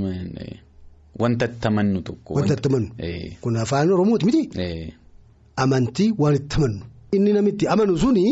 wanta 1.20 1.46
itti 1.52 1.68
amannu 1.68 2.02
tokko. 2.08 2.34
Wanta 2.40 2.54
itti 2.54 2.68
amannu. 2.70 2.90
Kun 3.42 3.58
afaan 3.58 3.92
Oromooti 3.98 4.26
miti. 4.26 4.42
Amantii 5.56 6.12
waan 6.18 6.36
itti 6.36 6.56
amannu. 6.58 6.86
Inni 7.12 7.34
namitti 7.34 7.68
amanu 7.68 7.98
suni. 7.98 8.26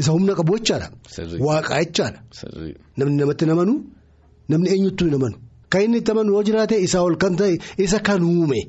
Isa 0.00 0.10
humna 0.14 0.32
qabu 0.38 0.52
jechaadha. 0.58 0.86
Waaqaa 1.46 1.80
jechaadha. 1.84 2.18
Namni 2.98 3.16
namatti 3.20 3.44
namanu 3.50 3.74
namni 4.50 4.68
eenyuttuu 4.74 5.06
hin 5.08 5.16
amanu. 5.18 5.36
Kan 5.72 5.82
inni 5.86 5.98
itti 6.02 6.10
amanu 6.14 6.30
yoo 6.36 6.42
jiraate 6.48 6.76
isaa 6.86 7.02
ol 7.08 7.16
kan 7.22 7.34
ta'e 7.40 7.54
isa 7.84 7.98
kan 8.08 8.20
uume 8.30 8.60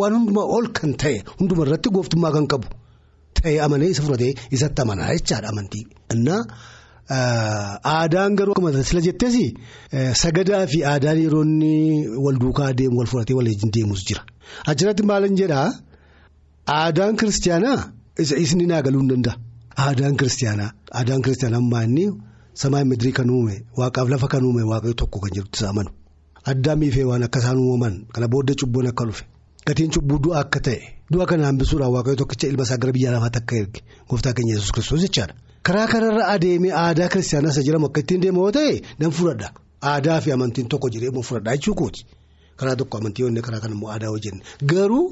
waan 0.00 0.12
hundumaa 0.18 0.46
ol 0.56 0.66
kan 0.78 0.90
ta'e 1.02 1.16
hunduma 1.38 1.62
irratti 1.66 1.88
gooftummaa 1.96 2.32
kan 2.36 2.46
qabu 2.52 2.66
ta'e 3.40 3.54
amanee 3.66 3.88
isa 3.94 4.02
fudhatee 4.06 4.32
isatti 4.56 4.80
amanaa 4.84 5.10
jechaadha 5.18 5.48
amantii. 5.52 5.84
Innaa 6.14 6.40
aadaan 7.94 8.32
garuu 8.38 8.52
akkuma 8.54 8.70
sila 8.90 9.00
jettees 9.06 9.36
sagadaa 10.22 10.62
fi 10.72 10.78
aadaan 10.92 11.18
yeroo 11.24 11.42
inni 11.48 11.74
wal 12.24 12.36
duukaa 12.42 12.70
deemu 12.78 12.96
wal 13.00 13.10
fudhatee 13.12 13.36
wal 13.38 13.48
deemus 13.76 14.02
jira. 14.08 14.22
Achirratti 14.70 15.02
maalan 15.10 15.34
jedhaa 15.40 15.68
aadaan 16.78 17.14
kiristaanaa 17.20 17.78
isni 18.44 18.64
naa 18.72 18.82
galuu 18.86 19.00
hin 19.04 19.10
danda'a. 19.14 19.34
Aadaan 19.84 20.16
kiristaanaa 20.18 20.70
aadaan 20.98 21.22
kiristaanaa 21.22 21.82
inni 21.86 22.04
samaa 22.62 22.84
midirii 22.90 23.12
kan 23.18 23.30
uume 23.30 23.54
waaqaaf 23.78 24.08
lafa 24.12 24.28
kan 24.32 24.44
uume 24.44 24.62
waaqayyo 24.70 24.94
tokko 25.00 25.18
kan 25.22 25.30
jirutti 25.34 25.58
isa 25.58 25.68
amanu. 25.72 25.90
Addaa 26.50 26.76
miifee 26.80 27.04
waan 27.10 27.22
akka 27.26 27.38
isaan 27.42 27.58
uumaman 27.64 27.94
kana 28.14 28.26
booda 28.32 28.54
cubbuun 28.60 28.86
akka 28.90 29.04
dhufe 29.08 29.24
gatiin 29.66 29.90
cubbuu 29.94 30.18
du'a 30.24 30.38
akka 30.44 30.60
ta'e 30.66 30.80
du'a 31.12 31.26
kana 31.30 31.46
hambisuudhaan 31.50 31.92
waaqayyo 31.96 32.16
tokkicha 32.20 32.46
ilma 32.50 32.62
isaa 32.66 32.78
gara 32.82 32.92
biyya 32.96 33.10
lafaatti 33.14 33.38
akka 33.42 33.54
erge 33.62 33.80
gooftaa 34.08 34.32
keenya 34.36 34.54
yesus 34.56 34.72
kiristoos 34.74 35.00
jechaadha. 35.04 35.34
karaa 35.66 35.86
kanarra 35.92 36.24
adeemee 36.34 36.72
aadaa 36.82 37.08
kiristaanaa 37.12 37.50
isa 37.54 37.62
jedhamu 37.66 37.86
akka 37.90 38.00
ittiin 38.02 38.20
deemu 38.22 38.40
yoo 38.44 38.52
ta'e 38.58 38.74
nan 39.00 39.10
fudhadha 39.18 39.48
aadaa 39.92 40.18
fi 40.24 40.28
amantiin 40.36 40.66
tokko 40.72 40.86
jedhee 40.94 41.10
immoo 41.12 41.22
fudhadha 41.30 41.52
jechuu 41.56 41.74
kooti 41.80 42.00
karaa 42.58 42.76
tokko 42.80 42.94
amantii 43.00 43.22
yoo 43.24 43.42
karaa 43.46 43.60
kana 43.64 43.74
immoo 43.76 43.90
aadaa 43.94 44.10
hojjenne 44.14 44.42
garuu 44.72 45.04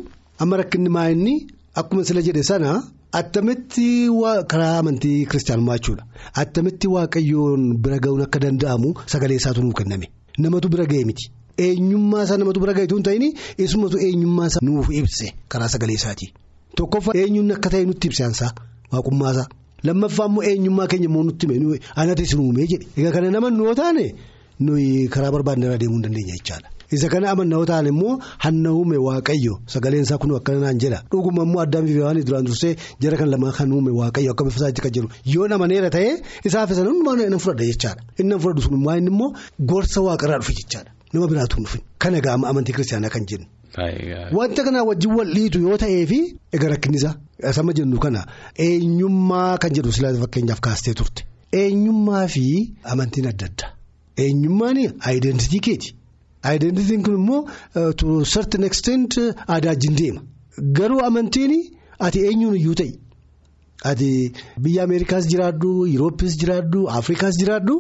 amma 0.43 0.55
rakkinni 0.63 0.91
maa 0.97 1.09
inni 1.15 1.35
akkuma 1.81 2.03
sila 2.09 2.21
jedhe 2.29 2.43
sana 2.51 2.71
attamitti 3.21 3.87
karaa 4.53 4.79
amantii 4.83 5.27
kiristaanummaa 5.31 5.77
jechuudha 5.79 6.05
attamitti 6.43 6.87
waaqayyoon 6.95 7.63
bira 7.83 7.99
ga'uun 8.05 8.23
akka 8.27 8.39
danda'amu 8.45 8.89
sagalee 9.13 9.39
isaatu 9.41 9.61
nuuf 9.65 9.75
kenname. 9.81 10.07
Namatu 10.43 10.69
bira 10.73 10.85
ga'e 10.93 11.05
miti. 11.11 11.27
eenyummaa 11.65 12.23
isaa 12.25 12.37
namatu 12.41 12.59
bira 12.63 12.73
ga'e 12.79 12.87
tun 12.91 13.03
ta'in 13.07 13.25
isumatu 13.65 13.97
eenyummaa 14.07 14.47
isaa 14.51 14.65
nuuf 14.69 14.87
ibse 15.01 15.27
karaa 15.53 15.69
sagalee 15.75 15.97
isaati. 16.01 16.27
Tokkoffaa 16.77 17.15
eenyuun 17.21 17.51
akka 17.57 17.69
ta'e 17.75 17.85
nutti 17.91 18.07
ibse 18.11 18.23
ansaa 18.29 18.51
waaqummaa 18.93 19.33
isaa. 19.35 19.47
Lammaffaa 19.87 20.27
immoo 20.31 20.43
eenyummaa 20.51 20.87
keenya 20.91 21.09
immoo 21.11 21.23
nutti 21.29 21.45
hime 21.53 21.79
anatti 22.03 22.25
si 22.31 22.37
uumee 22.43 22.67
jedhe 22.73 22.87
egaa 23.01 23.13
kana 23.17 23.31
nama 23.37 23.49
nuu 23.57 23.75
taane 23.81 24.05
nuyi 24.61 25.09
karaa 25.15 25.31
barbaadne 25.35 25.67
irra 25.67 25.79
deemuu 25.83 25.97
hin 25.99 26.03
dandeenya 26.07 26.35
jechaadha 26.39 26.69
isa 26.97 27.09
kana 27.13 27.31
amanna 27.33 27.57
yoo 27.57 27.67
taane 27.71 27.89
immoo 27.95 28.13
hanna 28.45 28.71
uume 28.79 28.97
waaqayyo 29.07 29.55
sagaleen 29.75 30.03
isaa 30.07 30.19
kun 30.23 30.35
akkana 30.39 30.61
naan 30.65 30.79
jedha 30.85 30.99
dhuguma 31.13 31.43
immoo 31.47 31.61
addaan 31.65 31.87
fi 31.89 31.95
waan 32.05 32.21
duraan 32.29 32.45
dursee 32.49 32.73
jara 33.03 33.17
kan 33.21 33.29
lamaa 33.35 33.53
kan 33.59 33.73
uume 33.79 33.91
waaqayyo 34.01 34.31
akka 34.35 34.45
bifa 34.49 34.59
isaatti 34.61 34.81
kan 34.85 34.93
jiru 34.97 35.09
yoo 35.35 35.49
amaneera 35.57 35.91
ta'e 35.97 36.11
isaaf 36.51 36.69
isa 36.77 36.83
hundumaa 36.89 37.17
inni 37.27 37.39
fudhadha 37.47 37.67
jechaadha 37.73 38.03
inni 38.23 38.35
fudhadhu 38.45 38.63
sun 38.67 38.75
immoo 38.79 38.95
inni 39.01 39.11
immoo 39.15 39.29
gorsa 39.71 39.99
waaqarraa 40.09 40.39
dhufe 40.43 40.55
jechaadha. 40.61 40.91
nama 41.13 41.27
biraatu 41.31 41.57
dhufin 41.65 41.83
kana 42.03 42.19
gaama 42.27 42.45
amantii 42.51 42.75
kiristaanaa 42.77 43.11
kan 43.15 43.25
jennu. 43.31 43.47
wanta 44.39 44.61
kanaa 44.67 44.83
wajjin 44.89 45.13
wal 45.19 45.31
dhiitu 45.37 45.59
yoo 45.67 45.77
ta'ee 45.83 46.05
fi 46.11 46.19
egaa 46.57 46.69
rakkinisa 46.73 47.11
sama 47.59 47.73
jennu 47.79 47.99
kana 48.05 48.21
eenyummaa 48.67 49.59
kan 49.63 49.71
jedhu 49.77 49.93
silaa 49.97 50.15
fakkeenyaaf 50.23 50.61
kaastee 50.67 50.95
turte 51.01 51.23
eenyummaa 51.63 52.27
fi 52.35 52.45
amantiin 52.93 53.27
adda 53.33 53.47
adda 53.51 53.67
eenyummaan 54.25 54.79
aayidensitii 55.09 55.61
keeti 55.69 55.89
aayidensitiin 56.49 57.03
kun 57.09 57.15
immoo 57.21 57.41
to 58.03 58.07
certain 58.35 58.65
extent 58.71 59.19
aadaa 59.49 59.71
wajjin 59.75 59.97
deema 60.01 60.21
garuu 60.79 61.01
amantiin 61.09 61.55
ati 62.07 62.19
eenyuun 62.31 62.57
iyyuu 62.61 62.75
ta'i 62.81 62.93
ati 63.91 64.09
biyya 64.65 64.85
ameerikaas 64.89 65.25
jiraadhu 65.33 65.71
yurooppis 65.95 66.37
jiraadhu 66.43 66.81
afrikaas 66.99 67.35
jiraadhu 67.43 67.75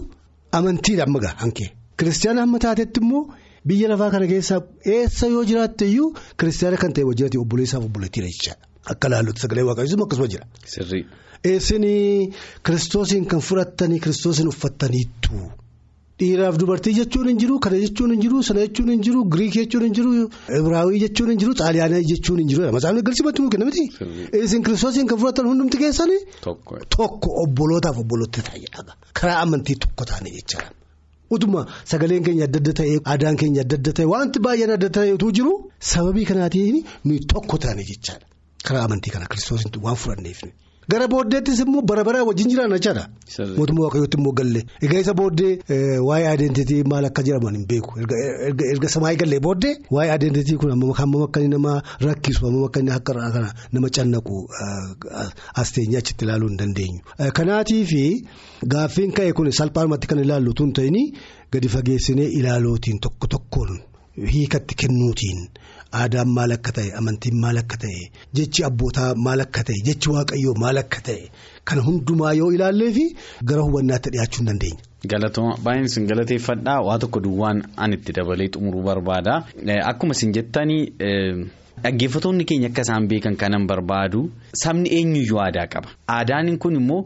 amantiidha 0.59 1.05
amma 1.07 1.19
gaa 1.25 1.35
hankee. 1.43 1.69
Kiristaana 1.99 2.41
hamma 2.45 2.59
taatetti 2.65 3.01
immoo 3.05 3.23
biyya 3.69 3.89
lafaa 3.93 4.11
kana 4.15 4.27
keessaa 4.33 4.61
eessa 4.95 5.27
yoo 5.35 5.45
jiraatte 5.51 5.85
iyyuu 5.93 6.09
kiristaana 6.41 6.77
kan 6.83 6.93
ta'e 6.97 7.05
wajjirati 7.11 7.39
obboleessaaf 7.43 7.85
obboleettiidha 7.89 8.29
jechaadha. 8.35 8.65
Akka 8.93 9.09
laallutti 9.13 9.41
sagalee 9.45 9.65
waaqayyoon 9.69 10.03
akkasuma 10.05 10.29
jira. 10.35 10.45
Sirrii. 10.75 11.05
Eessinii 11.51 12.33
kiristoosiin 12.67 13.25
kan 13.33 13.41
fudhattanii 13.49 14.01
kiristoosiin 14.05 14.49
uffattaniittu. 14.53 15.33
Dhiiraaf 16.21 16.57
dubartii 16.61 16.93
jechuun 16.97 17.27
hin 17.29 17.39
jiru 17.41 17.59
kana 17.65 17.79
jechuun 17.81 18.13
hin 18.15 18.21
jiru 18.25 18.39
sana 18.49 18.61
jechuun 18.67 18.89
hin 18.93 19.03
jiru 19.07 19.25
giriikii 19.35 19.65
jechuun 19.67 19.83
hin 19.87 19.95
jiru 19.99 20.13
ibraawii 20.59 21.01
jechuun 21.03 21.31
hin 21.33 21.41
jiru 21.43 21.55
xaaliyaanii 21.61 22.07
jechuun 22.13 22.39
hin 22.43 22.49
jiru 22.53 22.71
masaafni 22.77 23.03
galchimatti 23.09 23.43
nuu 23.45 23.51
kenna 23.55 23.67
miti. 23.69 23.85
Isin 24.45 24.63
kiristoosiin 24.69 25.07
kan 25.13 25.19
fudhattan 25.25 25.47
hundumti 25.51 25.77
keessanii. 25.83 26.21
Tokko. 26.47 27.35
Obbolootaaf 27.45 27.99
obbolootti 28.05 28.41
taa'edha. 28.49 28.97
Karaa 29.21 29.39
amantii 29.45 29.77
tokko 29.85 30.05
taane 30.13 30.33
jechaadha. 30.39 30.71
Utuma 31.37 31.67
sagaleen 31.93 32.25
keenya 32.25 32.45
adda 32.49 32.59
adda 32.65 32.73
ta'e 32.81 32.97
aadaan 33.13 33.37
keenya 33.43 33.61
adda 33.67 33.77
adda 33.83 33.93
ta'e 34.01 34.07
wanti 34.15 34.39
baay'een 34.49 34.73
adda 34.79 34.89
ta'etu 34.99 35.31
jiru 35.41 35.53
sababii 35.93 36.25
kanaatiin 36.33 36.77
nuyi 37.05 37.21
tokko 37.35 37.59
taane 37.67 37.85
jechaadha. 37.91 38.25
Karaa 38.67 38.85
amantii 38.89 39.13
kana 39.19 39.27
kiristoosiin 39.35 39.83
waan 39.89 39.99
fudhanneef 40.05 40.41
gara 40.89 41.07
booddeettis 41.09 41.61
immoo 41.65 41.83
bara 41.83 42.05
baraa 42.05 42.25
wajjin 42.29 42.49
jiraanna 42.51 42.79
jechaadha. 42.79 43.05
Mootummaa 43.59 43.85
waaqayyootti 43.87 44.17
immoo 44.21 44.33
galle 44.41 44.61
egaa 44.87 45.01
isa 45.05 45.15
booddee 45.21 45.53
waa'ee 46.09 46.29
adeemtitii 46.35 46.83
maal 46.93 47.05
akka 47.09 47.23
jedhaman 47.29 47.57
hin 47.59 47.65
beeku 47.73 47.99
erga 48.73 48.89
samaayii 48.95 49.19
gallee 49.23 49.41
booddee 49.47 49.73
waa'ee 49.97 50.13
adeemtitii 50.17 50.57
kun 50.63 50.71
hammam 51.01 51.23
akka 51.27 51.41
nama 51.55 51.73
rakkisu 52.07 52.47
hammam 52.47 52.65
akka 52.69 52.81
inni 52.81 52.93
nama 53.73 53.89
cannaqu 53.99 54.37
as 55.63 55.73
teenyee 55.73 55.99
achitti 55.99 56.25
ilaaluu 56.25 56.49
hin 56.49 56.59
dandeenyu. 56.63 57.01
Kanaatiif 57.41 57.91
gaaffiin 58.77 59.13
ka'e 59.13 59.33
kun 59.33 59.53
salphaadhumatti 59.53 60.07
kan 60.07 60.19
ilaallu 60.25 60.55
tun 60.55 60.73
ta'in 60.73 60.97
gadi 61.53 61.69
fageessinee 61.69 62.29
ilaaluutiin 62.39 62.99
tokko 63.01 63.27
tokkoon 63.27 63.79
hiikatti 64.33 64.75
kennuutiin. 64.83 65.49
Aadaan 65.93 66.29
maal 66.37 66.53
akka 66.53 66.73
ta'e 66.77 66.91
amantiin 66.99 67.37
maal 67.41 67.57
akka 67.63 67.77
ta'e 67.83 68.11
jechi 68.39 68.65
abbootaa 68.69 69.15
maal 69.27 69.41
akka 69.45 69.63
ta'e 69.69 69.79
jechi 69.87 70.11
waaqayyoo 70.15 70.55
maal 70.63 70.77
akka 70.83 71.01
ta'e 71.09 71.31
kana 71.65 71.83
hundumaa 71.87 72.33
yoo 72.39 72.51
ilaallee 72.57 72.91
fi 72.97 73.05
gara 73.51 73.63
hubannaatti 73.63 74.11
dhiyaachuu 74.15 74.41
hin 74.43 74.47
dandeenya. 74.51 74.83
Galatooma 75.13 75.55
baay'een 75.65 75.85
isin 75.91 76.07
galateeffadhaa 76.11 76.81
waa 76.89 76.99
tokko 77.05 77.21
duwwaan 77.29 77.63
an 77.77 77.93
itti 77.99 78.13
dabalee 78.19 78.49
xumuruu 78.57 78.83
barbaada 78.89 79.37
akkuma 79.93 80.13
isin 80.19 80.33
jettanii 80.39 80.83
dhaggeeffatoonni 81.85 82.45
keenya 82.51 82.69
akka 82.73 82.83
isaan 82.89 83.09
beekan 83.15 83.37
kanan 83.45 83.67
barbaadu 83.71 84.21
sabni 84.65 84.89
eenyuyyuu 84.99 85.41
aadaa 85.47 85.67
qaba 85.75 85.89
aadaan 86.19 86.59
kun 86.59 86.77
immoo 86.83 87.01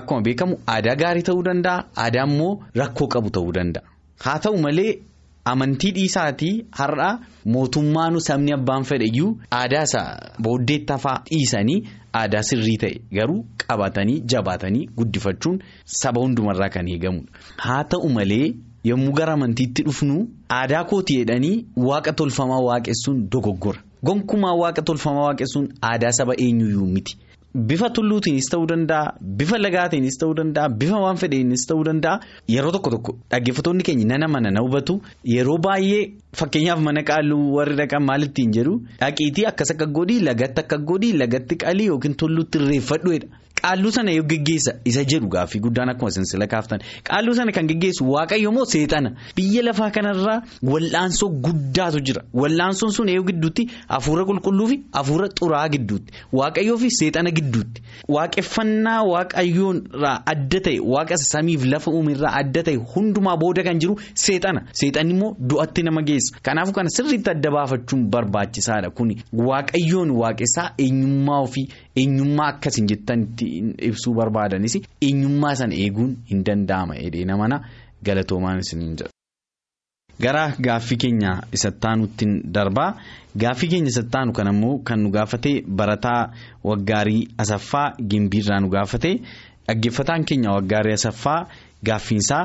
akkuma 0.00 0.20
beekamu 0.30 0.54
aadaa 0.78 0.96
gaarii 1.04 1.22
ta'uu 1.28 1.42
danda'a 1.50 1.84
aadaa 2.06 2.26
immoo 2.32 2.52
rakkoo 2.82 3.08
qabu 3.14 3.30
ta'uu 3.38 3.52
danda'a 3.60 3.84
haa 4.24 4.38
ta'u 4.38 4.58
malee. 4.66 4.92
Amantii 5.50 5.90
dhiisaatii 5.96 6.52
har'a 6.78 7.08
mootummaanu 7.54 8.20
sabni 8.28 8.52
abbaan 8.56 8.84
fedhayyuu 8.90 9.30
aadaa 9.58 9.82
isaa 9.88 10.08
booddeetti 10.46 10.92
hafaa 10.92 11.14
dhiisanii 11.30 11.78
aadaa 12.20 12.42
sirrii 12.48 12.76
ta'e 12.82 12.96
garuu 13.18 13.38
qabatanii 13.66 14.18
jabaatanii 14.34 14.86
guddifachuun 14.98 15.56
saba 16.00 16.20
hundumarraa 16.24 16.68
kan 16.74 16.88
eegamudha. 16.94 17.30
Haa 17.56 17.84
ta'u 17.94 18.08
malee 18.18 18.46
yommuu 18.90 19.12
gara 19.20 19.32
amantiitti 19.38 19.82
dhufnu 19.88 20.18
aadaa 20.58 20.84
kooti 20.92 21.16
jedhanii 21.20 21.56
waaqa 21.88 22.12
tolfamaa 22.22 22.60
waaqessuun 22.68 23.18
dogoggora. 23.32 23.80
Gonkumaa 24.04 24.54
waaqa 24.62 24.82
tolfamaa 24.82 25.24
waaqessuun 25.28 25.66
aadaa 25.92 26.12
saba 26.18 26.34
eenyuyyuu 26.44 26.86
miti. 26.94 27.16
Bifa 27.54 27.88
tulluutiinis 27.90 28.46
ta'uu 28.50 28.66
danda'a 28.70 29.14
bifa 29.38 29.58
lagaatiinis 29.58 30.18
ta'uu 30.20 30.34
danda'a 30.38 30.68
bifa 30.80 30.98
waan 31.02 31.16
fedheeninis 31.18 31.64
ta'uu 31.66 31.82
danda'a 31.88 32.20
yeroo 32.54 32.70
tokko 32.76 32.90
tokko 32.94 33.12
dhaggeeffatoonni 33.30 33.82
keenya 33.88 34.06
nana 34.12 34.28
mana 34.28 34.50
na 34.54 34.60
hubatu 34.62 35.00
yeroo 35.32 35.58
baay'ee 35.58 36.04
fakkeenyaaf 36.40 36.78
mana 36.88 37.02
qaaluu 37.02 37.50
warri 37.56 37.74
dhaqan 37.80 38.06
maal 38.06 38.22
ittiin 38.28 38.54
jedhu 38.58 38.76
dhaqiitii 39.02 39.46
akkas 39.50 39.74
akka 39.74 39.86
godhii 39.98 40.20
lagatti 40.30 40.60
akka 40.62 40.78
godhii 40.92 41.12
lagatti 41.24 41.56
qalii 41.64 41.88
yookiin 41.90 42.14
tulluutti 42.22 42.58
irreeffadhuudha. 42.62 43.26
Qaalluu 43.62 43.92
sana 43.92 44.10
yoo 44.12 44.24
geggeessa 44.24 44.72
isa 44.84 45.04
jedhu 45.04 45.28
gaaffii 45.28 45.60
guddaan 45.60 45.88
akkuma 45.92 46.10
sinsila 46.10 46.46
kaaftan 46.46 46.80
qaalluu 47.08 47.34
sana 47.34 47.52
kan 47.52 47.66
geggeessu 47.68 48.04
waaqayyo 48.12 48.52
moo 48.52 48.64
seexana. 48.64 49.10
Biyya 49.36 49.62
lafaa 49.62 49.90
kanarraa 49.90 50.42
wal'aansoo 50.62 51.28
guddaatu 51.46 52.00
jira. 52.00 52.22
Wal'aansoon 52.34 52.92
sun 52.92 53.08
eeyyuu 53.08 53.24
gidduutti 53.30 53.66
hafuura 53.88 54.24
qulqulluu 54.24 54.66
fi 54.70 54.80
hafuura 54.92 55.28
xuraa 55.40 55.68
gidduutti. 55.68 56.12
Waaqayyoo 56.32 56.78
fi 56.78 56.90
seexana 56.90 57.30
gidduutti. 57.30 57.82
Waaqeffannaa 58.08 59.02
waaqayyoon 59.12 59.76
irraa 59.94 60.16
adda 60.32 60.60
ta'e 60.66 60.78
waaqa 60.94 61.16
samiif 61.16 61.64
lafa 61.72 61.90
uumirraa 61.90 62.32
adda 62.40 62.62
ta'e 62.68 62.76
hundumaa 62.94 63.36
booda 63.36 63.62
kan 63.66 63.78
jiru 63.80 63.96
seexana. 64.14 64.62
Seexanni 64.72 65.12
immoo 65.14 65.34
du'atti 65.50 65.82
nama 65.82 66.02
geessa. 66.02 66.38
Kanaafuu 66.42 66.72
kana 66.78 66.90
sirriitti 66.96 67.30
adda 67.34 67.50
baafachuun 67.56 68.02
barbaachisaadha. 68.14 68.90
Kuni 68.90 69.16
waaqayyoon 69.32 70.10
waaqessaa 70.22 70.68
eenyummaa 70.78 71.40
ofii 71.46 71.66
eenyummaa 72.02 72.48
akkasiin 72.52 72.88
jettanitti. 72.90 73.46
ibsuu 73.88 74.14
barbaadanis 74.18 74.74
eenyummaa 75.06 75.54
sana 75.60 75.74
eeguun 75.84 76.12
hin 76.30 76.44
danda'ama 76.46 76.94
jedhee 77.04 77.24
namana 77.30 77.56
galatoomaan 78.06 78.58
isiniin 78.64 78.96
jedha. 79.00 79.10
Gara 80.22 80.42
gaaffii 80.66 80.96
keenya 81.02 81.30
isattaanutti 81.56 82.26
darbaa 82.54 82.88
gaaffii 83.42 83.68
keenya 83.72 83.88
isattaanu 83.94 84.32
kan 84.38 84.48
ammoo 84.52 84.78
kan 84.88 84.98
nu 85.02 85.10
gaafate 85.16 85.52
barataa 85.78 86.22
waggaarii 86.70 87.22
asaffaa 87.44 87.86
gimbiirraa 88.10 88.60
nu 88.60 88.68
gaafate 88.74 89.12
dhaggeeffataan 89.66 90.24
keenya 90.28 90.50
waggaarii 90.56 90.92
asaffaa 91.00 91.38
gaaffiinsaa 91.88 92.42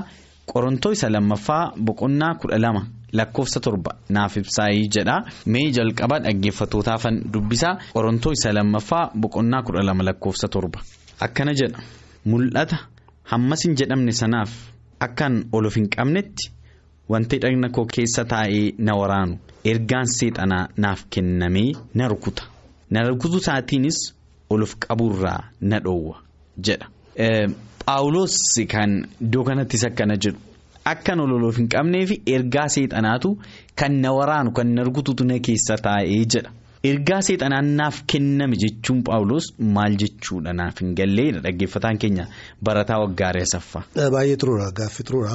qorontoo 0.52 0.92
isa 0.98 1.10
lammaffaa 1.10 1.64
boqonnaa 1.86 2.34
kudha 2.42 2.58
lama. 2.66 2.82
Lakkoofsa 3.20 3.60
torba. 3.60 3.92
Naaf 4.10 4.38
ibsaayii 4.38 4.88
jedha. 4.96 5.16
Mee 5.46 5.72
jalqaba 5.78 6.20
dhaggeeffatootaafan 6.26 7.16
dubbisaa 7.34 7.74
qorontoo 7.94 8.32
isa 8.38 8.54
lammaffaa 8.54 9.10
boqonnaa 9.22 9.62
kudha 9.66 9.84
lama 9.84 10.04
lakkoofsa 10.04 10.48
torba. 10.48 10.80
Akkana 11.20 11.54
jedha. 11.60 11.80
Mul'ata. 12.26 12.78
Hammas 13.32 13.64
hin 13.66 13.76
jedhamne 13.80 14.12
sanaaf 14.12 14.52
akkan 15.00 15.34
ol 15.52 15.66
of 15.66 15.76
hin 15.76 15.88
qabnetti 15.96 16.52
wanti 17.10 17.38
dhagna 17.42 17.70
koo 17.70 17.86
keessa 17.86 18.24
taa'ee 18.26 18.74
na 18.78 18.94
waraanu. 19.00 19.38
Ergaan 19.72 20.06
seexanaa 20.18 20.68
naaf 20.78 21.06
kennamee 21.10 21.72
na 21.94 22.08
rukuta. 22.08 22.44
Na 22.92 23.04
rukutu 23.10 23.38
isaatiinis 23.42 23.98
ol 24.50 24.62
of 24.64 24.76
qaburraa 24.86 25.40
na 25.62 25.80
dhoowwa 25.80 26.16
jedha. 26.68 26.88
Paawuloos 27.86 28.36
kan 28.72 28.92
iddoo 29.22 29.44
kanattis 29.44 29.84
akkana 29.86 30.16
jedhu. 30.18 30.40
Akkan 30.92 31.20
ololoof 31.26 31.58
hin 31.62 31.68
qabnee 31.76 32.04
fi 32.12 32.16
ergaa 32.36 32.68
seexanaatu 32.76 33.30
kan 33.82 33.94
na 34.04 34.12
waraanu 34.18 34.52
kan 34.58 34.68
na 34.76 34.84
rukututu 34.88 35.24
na 35.32 35.40
keessa 35.48 35.76
taa'ee 35.88 36.20
jedha. 36.34 36.52
ergaa 36.90 37.22
seexanaan 37.28 37.68
naaf 37.80 37.96
kenname 38.12 38.56
jechuun 38.64 39.00
paawulos 39.08 39.46
maal 39.78 39.94
jechuudha 40.02 40.52
naaf 40.60 40.76
hin 40.84 40.92
galleedha 41.00 41.40
dhaggeeffataan 41.46 41.98
keenya 42.04 42.26
barataa 42.70 43.00
waggaaree 43.04 43.46
saffaa. 43.54 43.84
Baay'ee 44.16 44.36
xuruura 44.42 44.68
gaaffii 44.80 45.06
xuruura. 45.08 45.34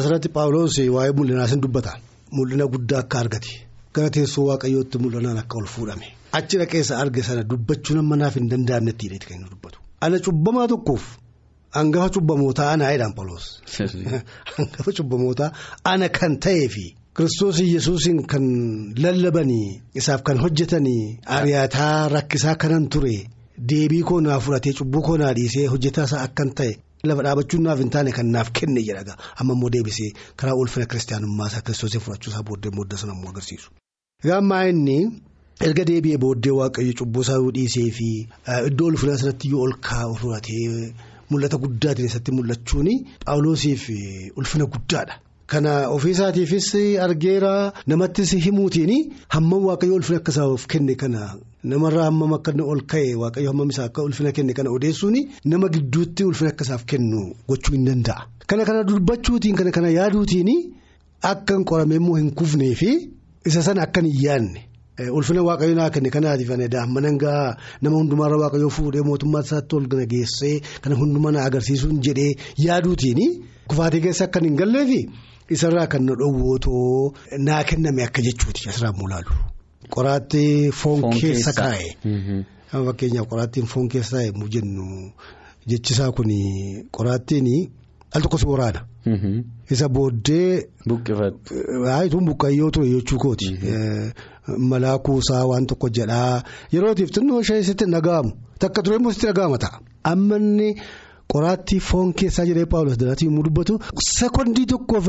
Asirratti 0.00 0.28
paawulos 0.36 0.78
waa'ee 0.96 1.12
mul'inaa 1.20 1.48
sin 1.52 1.60
dubbata 1.64 1.92
mul'ina 2.38 2.66
guddaa 2.74 3.00
akka 3.04 3.18
argate 3.24 3.52
gara 3.98 4.10
teessoo 4.18 4.44
waaqayyootti 4.50 4.96
mul'inaan 5.06 5.38
akka 5.42 5.56
ol 5.62 5.66
fuudhame 5.74 6.06
achi 6.40 6.56
dhaqeessa 6.62 6.94
arge 7.02 7.22
sana 7.30 7.42
dubbachuun 7.50 7.98
amma 8.04 8.16
naaf 8.22 8.34
hin 8.40 8.46
danda'amnetti 8.54 9.04
hidheeti 9.08 9.26
kan 9.32 9.36
inni 9.40 9.50
dubbatu. 9.56 9.78
Ana 10.04 10.16
cubbamaa 10.26 10.68
tokkoof 10.74 11.02
hangafa 11.76 12.08
cubbamootaa 12.14 12.70
ana 12.72 12.90
jedhaan 12.92 13.14
paawulos. 13.14 13.46
Hangafa 14.56 14.92
cubbamootaa 14.98 15.50
ana 15.84 16.08
kan 16.08 16.38
ta'ee 16.46 16.68
fi 16.74 16.84
kiristoos 17.16 17.60
yesuusin 17.60 18.26
kan 18.26 18.44
lallabanii 19.04 19.80
isaaf 20.00 20.22
kan 20.28 20.38
hojjetanii 20.44 21.18
ari'ataa 21.36 22.08
rakkisaa 22.14 22.54
kanan 22.62 22.88
ture 22.88 23.16
deebii 23.72 24.02
koo 24.10 24.20
naa 24.20 24.38
fudhatee 24.46 24.72
cubbuu 24.78 25.02
koo 25.08 25.16
naa 25.22 25.32
dhiisee 25.38 25.66
hojjetaa 25.74 26.04
isaa 26.10 26.22
akkan 26.28 26.54
ta'e. 26.60 26.72
Lafa 27.04 27.22
dhaabachuun 27.26 27.62
naaf 27.66 27.78
hin 27.82 27.90
taane 27.96 28.12
kan 28.18 28.32
naaf 28.36 28.52
kenne 28.58 28.82
jedhaga 28.88 29.16
amma 29.40 29.54
immoo 29.56 29.70
deebisee 29.76 30.10
karaa 30.42 30.54
ulfina 30.62 30.86
kiristaanummaa 30.92 31.46
isaa 31.52 31.64
kiristoosii 31.66 32.02
fudhachuu 32.04 32.32
isaa 32.32 32.46
booddee 32.50 32.72
booddee 32.76 32.98
sana 33.02 33.16
immoo 33.16 33.32
agarsiisu. 33.34 33.70
Egaa 34.24 34.38
ammaa 34.42 34.64
inni 34.72 34.98
erga 35.68 35.84
deebi'ee 35.88 36.20
booddee 36.26 36.54
waaqayyo 36.58 36.98
cubbuu 37.00 37.24
isaa 37.26 37.40
dhiisee 37.56 37.88
fi 37.96 38.10
iddoo 38.68 38.92
ulfinaa 38.92 39.22
sanatti 39.22 39.50
yoo 39.54 39.64
ol 39.66 39.74
kaa'u 39.88 40.14
fudhatee 40.22 40.94
mul'ata 41.32 41.56
guddaatiin 41.64 42.08
isatti 42.10 42.30
mul'achuun 42.38 42.88
paawuloosiif 43.26 43.84
ulfina 44.40 44.66
guddaadha. 44.74 45.14
Kana 45.52 45.72
ofiisaatiifis 45.94 46.68
argeera 47.06 47.72
namattis 47.86 48.30
himuutiin 48.44 48.92
hammam 49.34 49.64
waaqayyo 49.68 49.94
ulfina 49.98 50.18
akka 50.22 50.32
isaaf 50.34 50.66
kenne 50.72 50.94
kana 51.02 51.22
namarraa 51.72 52.06
hammam 52.08 52.32
akka 52.38 52.52
ol 52.74 52.80
ka'e 52.92 53.10
waaqayyo 53.22 53.48
hammam 53.52 53.70
isaa 53.74 53.86
akka 53.90 54.02
ulfina 54.08 54.32
kenne 54.36 54.52
kana 54.58 54.70
odeessuun 54.76 55.16
nama 55.44 55.68
gidduutti 55.74 56.24
ulfina 56.30 56.50
akka 56.54 56.64
isaaf 56.68 56.84
kennu 56.92 57.22
gochuu 57.48 57.74
hin 57.76 57.84
danda'a. 57.88 58.22
Kana 58.46 58.64
kana 58.64 58.84
dubbachuutiin 58.88 59.56
kana 59.58 59.70
kana 59.76 59.88
yaaduutiin 59.98 60.50
akka 61.32 61.54
hin 61.56 61.64
qoramee 61.70 61.96
immoo 62.02 62.16
hin 62.20 62.30
kufnee 62.40 62.74
fi 62.74 62.90
isa 63.46 63.62
sana 63.62 63.82
akka 63.86 64.00
hin 64.00 64.14
yaadne 64.24 64.60
ulfina 64.98 65.42
waaqayyo 65.42 65.74
naa 65.74 65.90
kenne 65.90 66.10
kanaatiif 66.10 66.50
daa'imman 66.74 67.04
hangaa 67.08 67.56
nama 67.82 67.96
hundumaarra 67.96 68.36
waaqayyo 68.42 68.68
fuudhee 68.76 69.02
mootummaa 69.08 69.40
isaatti 69.46 69.76
ol 69.76 69.86
geessee 70.12 70.60
kana 70.82 70.96
hundumaa 71.00 71.32
na 71.32 71.44
agarsiisuun 71.48 72.00
jedhee 72.06 72.34
yaaduutiin 72.66 73.20
kufaatii 73.68 74.00
keessa 74.00 74.24
akka 74.24 74.40
hin 74.44 74.56
galleefi. 74.56 75.00
Isarraa 75.50 75.86
kan 75.86 76.04
na 76.06 76.14
dhowwootoo 76.14 77.12
naa 77.38 77.64
kenname 77.64 78.04
akka 78.04 78.22
jechuuti 78.22 78.68
asirraa 78.68 78.92
mul'atu. 79.00 79.32
Qoraattii 79.94 80.70
foon 80.72 81.00
keessa 81.20 81.52
kaa'e. 81.52 81.88
Fakkeenyaaf 82.72 83.26
qoraattiin 83.32 83.66
foon 83.66 83.88
keessa 83.88 84.16
taa'e 84.16 84.48
jennu 84.54 84.86
jechisaa 85.68 86.12
kun 86.12 86.30
qoraattiin 86.96 87.48
al 88.14 88.20
tokko 88.22 88.38
si 88.38 88.46
waraana. 88.46 88.80
Isa 89.70 89.88
booddee. 89.88 90.66
Buqqifatu. 90.88 91.54
Haayituun 91.86 92.24
buqqayyoo 92.26 92.70
ture 92.70 92.88
jechuu 92.90 93.18
kooti. 93.18 93.48
Malaa 94.58 94.98
kuusaa 94.98 95.44
waan 95.46 95.66
tokko 95.66 95.88
jedhaa 95.88 96.42
yerootiif 96.72 97.10
xinnoo 97.14 97.40
ishee 97.40 97.62
sitti 97.62 97.84
dhaga'amu 97.94 98.32
takka 98.58 98.82
ture 98.82 98.96
immoo 98.96 99.12
sitti 99.12 99.26
dhaga'ama 99.26 99.58
ta'a. 99.58 99.80
Ammanni. 100.04 100.74
Qoraattii 101.32 101.80
foon 101.80 102.12
keessaa 102.12 102.44
jedhee 102.46 102.66
paawulos 102.66 102.98
dalatii 103.00 103.26
yommuu 103.26 103.44
dubbatu 103.46 103.78
sekondii 103.96 104.66
tokkoof 104.66 105.08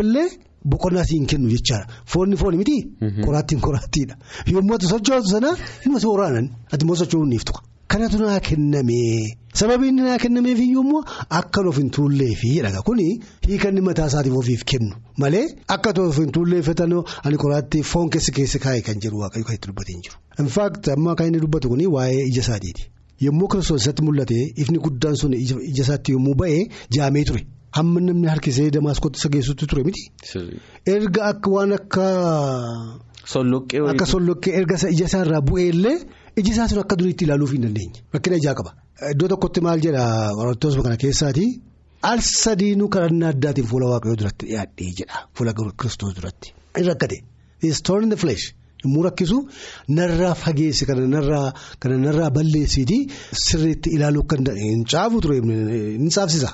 boqonnaa 0.72 1.04
siin 1.04 1.26
kennu 1.28 1.50
jechaadha. 1.50 1.88
Foonni 2.06 2.38
fooni 2.38 2.58
miti. 2.58 2.78
Qoraattiin 3.26 3.60
qoraattiidha. 3.66 4.16
Yommuu 4.48 4.76
ati 4.76 4.88
socho'atu 4.88 5.28
sana 5.28 5.50
inni 5.86 6.00
si 6.00 6.08
waraanan 6.08 6.48
ati 6.72 6.84
immoo 6.86 6.96
socho'uun 6.96 7.28
ni 7.30 7.36
iftu. 7.36 7.54
Kanatu 7.88 8.18
naa 8.24 8.40
kennamee 8.40 9.36
sababii 9.62 9.90
inni 9.94 10.02
naa 10.08 10.18
kennameef 10.24 10.60
iyyuu 10.66 11.02
akka 11.40 11.62
of 11.72 11.78
hin 11.82 11.90
tuulleefi 11.98 12.50
jedhaga 12.56 12.82
kuni 12.88 13.08
hiikanni 13.48 13.82
mataa 13.88 14.08
isaatiif 14.12 14.36
ofiif 14.42 14.64
kennu 14.72 14.96
malee 15.24 15.46
akka 15.78 15.94
of 16.06 16.18
hin 16.24 16.32
tuulleeffatanoo 16.38 17.04
ani 17.24 17.38
qoraattii 17.44 17.84
foon 17.92 18.10
keessi 18.16 18.32
keessi 18.40 18.60
kaa'e 18.66 18.82
kan 18.90 19.00
jedhu 19.06 19.20
waaqayyo 19.24 19.46
kan 19.50 19.56
itti 19.60 19.68
dubbatee 19.72 19.94
hin 19.96 20.02
jiru. 20.08 20.18
Infaakti 20.46 20.92
amma 20.98 21.16
kan 21.16 21.28
inni 21.32 21.40
dubbatu 21.46 21.70
kuni 21.74 21.88
waa'ee 21.98 22.24
ija 22.32 22.42
isaatiiti. 22.46 22.84
Yommuu 23.26 23.48
kiristoos 23.54 23.82
isatti 23.86 24.02
mul'ate 24.08 24.38
ifni 24.64 24.80
guddaan 24.86 25.16
sun 25.22 25.34
ija 25.40 25.56
isaatti 25.84 26.12
yommuu 26.18 26.34
ba'e 26.42 26.58
jaamee 26.98 27.24
ture 27.30 27.44
hamma 27.78 28.02
namni 28.08 28.28
harkisee 28.32 28.70
damaskootti 28.78 29.20
isa 29.22 29.30
geessutti 29.36 29.68
ture 29.68 29.84
miti. 29.84 30.04
Erga 30.96 31.22
akka 31.32 31.50
waan 31.58 31.72
akka. 31.80 32.06
Solloqqee 33.34 33.80
Akka 33.94 34.06
solloqqee 34.12 34.52
erga 34.60 34.76
ija 34.96 35.06
isaarraa 35.10 35.42
bu'ee 35.50 35.68
illee 35.74 35.96
iji 36.40 36.52
isaa 36.56 36.68
sun 36.72 36.80
akka 36.84 36.96
duriitti 37.00 37.24
ilaaluuf 37.28 37.52
hin 37.56 37.64
dandeenye 37.68 38.00
rakkina 38.16 38.36
ijaa 38.42 38.56
qaba. 38.60 38.72
Iddoo 39.14 39.28
tokkotti 39.34 39.60
maal 39.68 39.80
jedha 39.86 40.04
qorattoota 40.40 40.82
kana 40.88 40.98
keessaati 41.04 41.46
al 42.12 42.20
sadiinuu 42.30 42.90
kadhannaa 42.96 43.30
addaatiin 43.36 43.68
fuula 43.72 43.86
waaqayyoo 43.94 44.20
duratti 44.22 44.46
dhiyaadhee 44.50 44.92
jedha 45.00 45.18
fuula 45.38 45.52
kiristoos 45.60 46.14
duratti. 46.20 46.48
Inni 46.78 46.88
rakkate 46.92 47.18
story 47.82 48.04
in 48.06 48.10
the 48.16 48.20
flesh. 48.26 48.46
Yommuu 48.84 49.04
rakkisu 49.08 49.38
narraa 49.98 50.34
fageesse 50.36 50.86
kana 50.90 51.98
narraa 52.06 52.30
balleessiiti 52.38 52.98
sirriitti 53.46 53.90
ilaaluu 53.98 54.24
kan 54.34 54.46
hin 54.66 54.84
caafu 54.94 55.22
ture 55.22 55.40
hin 55.42 56.10
saafsisa. 56.18 56.50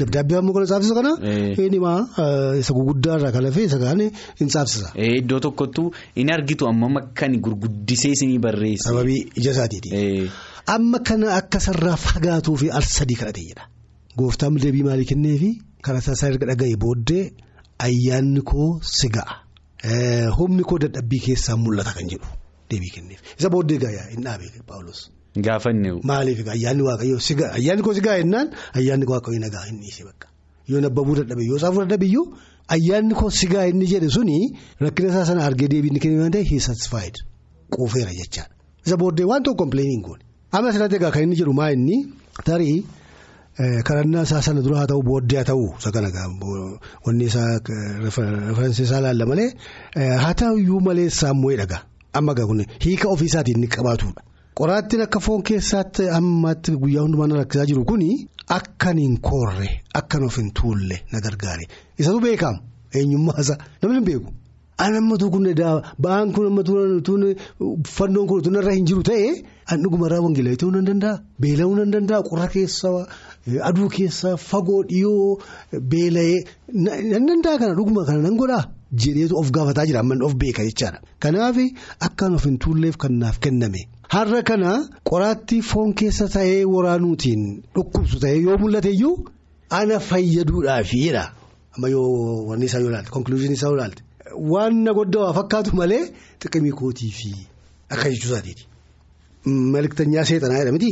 Dabdaabbii 0.00 0.36
ammoo 0.40 0.54
kana 0.56 0.66
saafsisa 0.72 0.94
kana. 0.98 1.12
Inni 1.66 1.78
maa 1.80 2.00
isa 2.60 2.72
guguddaarraa 2.78 3.32
kan 3.36 3.42
lafee 3.46 3.64
isa 3.68 3.78
kaane 3.84 4.10
hin 4.40 4.48
saafsisa. 4.56 4.92
Iddoo 5.20 5.40
tokkottuu 5.46 5.86
inni 6.16 6.32
argitu 6.36 6.68
amma 6.72 7.00
kan 7.20 7.32
gurguddisee 7.46 8.12
isinii 8.16 8.38
barreesse. 8.38 8.84
Sababii 8.88 9.20
ija 9.36 9.50
isaatiiti. 9.56 10.30
Amma 10.74 10.98
kana 11.08 11.34
akka 11.40 11.60
sarraa 11.60 11.96
fagaatuu 11.96 12.56
fi 12.62 12.70
al 12.70 12.82
sadii 12.82 13.16
kadhate 13.22 13.42
jedha. 13.48 13.64
Gooftaan 14.18 14.56
deebii 14.62 14.82
maalii 14.90 15.08
kenneefi 15.12 15.50
karaa 15.82 16.02
isaa 16.14 16.28
erga 16.30 16.46
dhaga'e 16.52 16.76
booddee 16.84 17.24
ayyaanni 17.88 18.40
koo 18.50 18.68
si 18.82 19.08
ga'a. 19.16 19.34
Humni 19.84 20.62
koo 20.64 20.78
dadhabbii 20.78 21.20
keessaa 21.26 21.56
mul'ata 21.56 21.92
kan 21.94 22.08
jedhu 22.08 22.26
deebii 22.70 22.90
kenneef. 22.94 23.20
Isa 23.38 23.48
booddee 23.50 23.78
gahaa 23.78 24.08
hin 24.12 24.22
dhaabe 24.24 24.50
paawulos. 24.66 25.10
Gaafa 25.36 25.70
inni. 25.70 25.90
Maaliif 26.02 26.48
ayyaanni 26.48 26.82
waaqayyoo 26.82 27.20
si 27.20 27.34
ga'a 27.34 27.52
ayyaanni 27.58 27.82
koo 27.84 27.94
si 27.94 28.00
ga'a 28.00 28.16
jennaan 28.22 28.48
ayyaanni 28.74 29.06
waaqayyoo 29.12 29.40
nagaa 29.44 29.64
hin 29.68 29.78
dhiise 29.82 30.04
bakka. 30.08 30.28
Yoo 30.68 30.80
nabbabuu 30.80 31.14
dadhabe 31.20 31.44
yoo 31.50 31.58
saafuu 31.58 31.84
dadhabiyyuu 31.84 32.24
ayyaanni 32.76 33.14
koo 33.14 33.30
si 33.30 33.46
ga'a 33.52 33.66
inni 33.70 33.86
jedhe 33.92 34.08
suni 34.10 34.38
rakkina 34.80 35.08
isaa 35.12 35.26
sana 35.30 35.44
argee 35.44 35.68
deebii 35.68 35.90
inni 35.92 36.00
kennee 36.00 36.20
waan 36.24 36.32
ta'eef 36.32 36.48
he 36.50 36.60
satisfied. 36.68 37.14
Quufeera 37.70 38.12
jechaadha 38.20 38.54
isa 38.86 38.96
booddee 38.96 39.26
waan 39.30 39.42
tokko 39.42 39.62
kompileeniin 39.64 40.02
goone. 40.02 40.24
Amma 40.52 40.68
asirratti 40.72 40.96
egaa 41.00 41.10
kan 41.14 41.22
inni 41.28 41.36
jedhu 41.42 41.52
maa 41.60 41.70
inni? 41.76 41.96
Tarii. 42.44 42.78
Kadhannaa 43.58 44.22
isaa 44.28 44.42
sana 44.42 44.60
dura 44.64 44.78
haa 44.82 44.86
ta'u 44.92 45.02
booddee 45.02 45.36
haa 45.40 45.44
ta'u 45.50 45.64
isa 45.78 45.90
kana 45.92 46.08
wanni 47.06 47.24
isaa 47.24 47.58
referensi 48.04 48.82
isaa 48.82 49.00
laalla 49.00 49.26
malee 49.32 49.48
haa 50.24 50.34
ta'uyyuu 50.42 50.80
malee 50.88 51.08
saammoo 51.20 51.56
dhagaa 51.62 51.80
amma 52.20 52.34
kun 52.34 52.60
hiika 52.84 53.08
ofiisaatiin 53.08 53.56
inni 53.58 53.68
qabaatudha. 53.76 54.20
Qoraattiin 54.58 55.02
akka 55.06 55.20
foon 55.20 55.42
keessaatti 55.42 56.08
ammaatti 56.18 56.76
guyyaa 56.82 57.02
hundumaa 57.04 57.26
na 57.32 57.36
rakkisaa 57.42 57.66
jiru 57.72 57.84
kuni 57.84 58.28
akkan 58.58 58.98
hin 58.98 59.18
koorre 59.28 59.68
akkan 60.00 60.24
of 60.28 60.36
hin 60.36 60.50
tuulle 60.60 60.96
na 61.12 61.20
gargaare 61.20 61.64
isatu 61.98 62.20
beekamu 62.20 62.58
eenyummaa 63.00 63.40
isaa 63.44 63.58
namni 63.82 63.96
hin 63.98 64.04
beeku. 64.10 64.30
Ani 64.84 64.98
ammatu 65.00 65.30
kun 65.32 65.44
ba'aan 66.04 66.32
kun 66.36 66.46
ammatu 66.46 66.72
fannoon 67.96 68.26
kun 68.28 68.42
tunarra 68.48 68.72
hin 68.76 68.84
jiru 68.88 69.02
ta'ee 69.08 69.30
an 69.72 69.82
dhugumarraa 69.84 70.20
wangeelaa 70.24 70.56
ta'uu 70.62 70.72
nan 70.74 70.84
danda'a 70.88 71.14
beela'uu 71.40 71.76
nan 71.78 71.90
danda'a 71.94 72.22
qorra 72.28 72.48
keessa 72.54 72.90
aduu 73.68 73.88
keessa 73.88 74.36
fagoo 74.36 74.82
dhiyoo 74.90 75.38
beela'ee 75.92 76.38
nan 77.12 77.26
danda'a 77.28 77.58
kana 77.58 77.74
dhuguma 77.78 78.04
kana 78.08 78.22
nan 78.26 78.36
godhaa 78.40 78.64
jedheetu 79.04 79.36
of 79.40 79.50
gaafataa 79.56 79.86
jira 79.86 80.00
amman 80.00 80.22
of 80.22 80.34
beeka 80.34 80.64
jechaadha. 80.68 80.98
Kanaaf 81.20 81.56
akkaan 82.00 82.34
of 82.34 82.44
hin 82.44 82.58
tuulleef 82.58 82.96
kan 82.96 83.12
naaf 83.22 83.38
kenname 83.40 83.80
har'a 84.14 84.42
kana 84.42 84.72
qoraattii 85.10 85.62
foon 85.70 85.94
keessa 85.94 86.28
ta'ee 86.28 86.64
waraanuutiin 86.74 87.42
dhukkubsu 87.74 88.20
ta'ee 88.24 88.40
yoo 88.46 88.58
mul'ate 88.58 88.90
iyyuu 88.92 89.16
ana 89.70 89.98
fayyaduudhaafiidha 90.08 91.24
amma 91.76 91.88
yoo 91.88 92.46
wanni 92.50 92.64
isaa 92.70 92.80
yoo 92.84 92.88
ilaalte 92.90 93.10
konkuluuziin 93.10 93.52
isaa 93.58 93.68
yoo 93.70 93.76
ilaalte. 93.78 94.02
Waan 94.52 94.82
na 94.84 94.92
goddaa 94.94 95.32
fakkaatu 95.38 95.76
malee 95.76 96.04
xiqqimii 96.42 96.72
kootii 96.80 97.10
fi 97.18 97.30
akka 97.90 98.10
jechuusaatiiti. 98.10 98.66
Malaktanyaa 99.46 100.24
seexanaa 100.30 100.58
jedha 100.60 100.72
miti. 100.76 100.90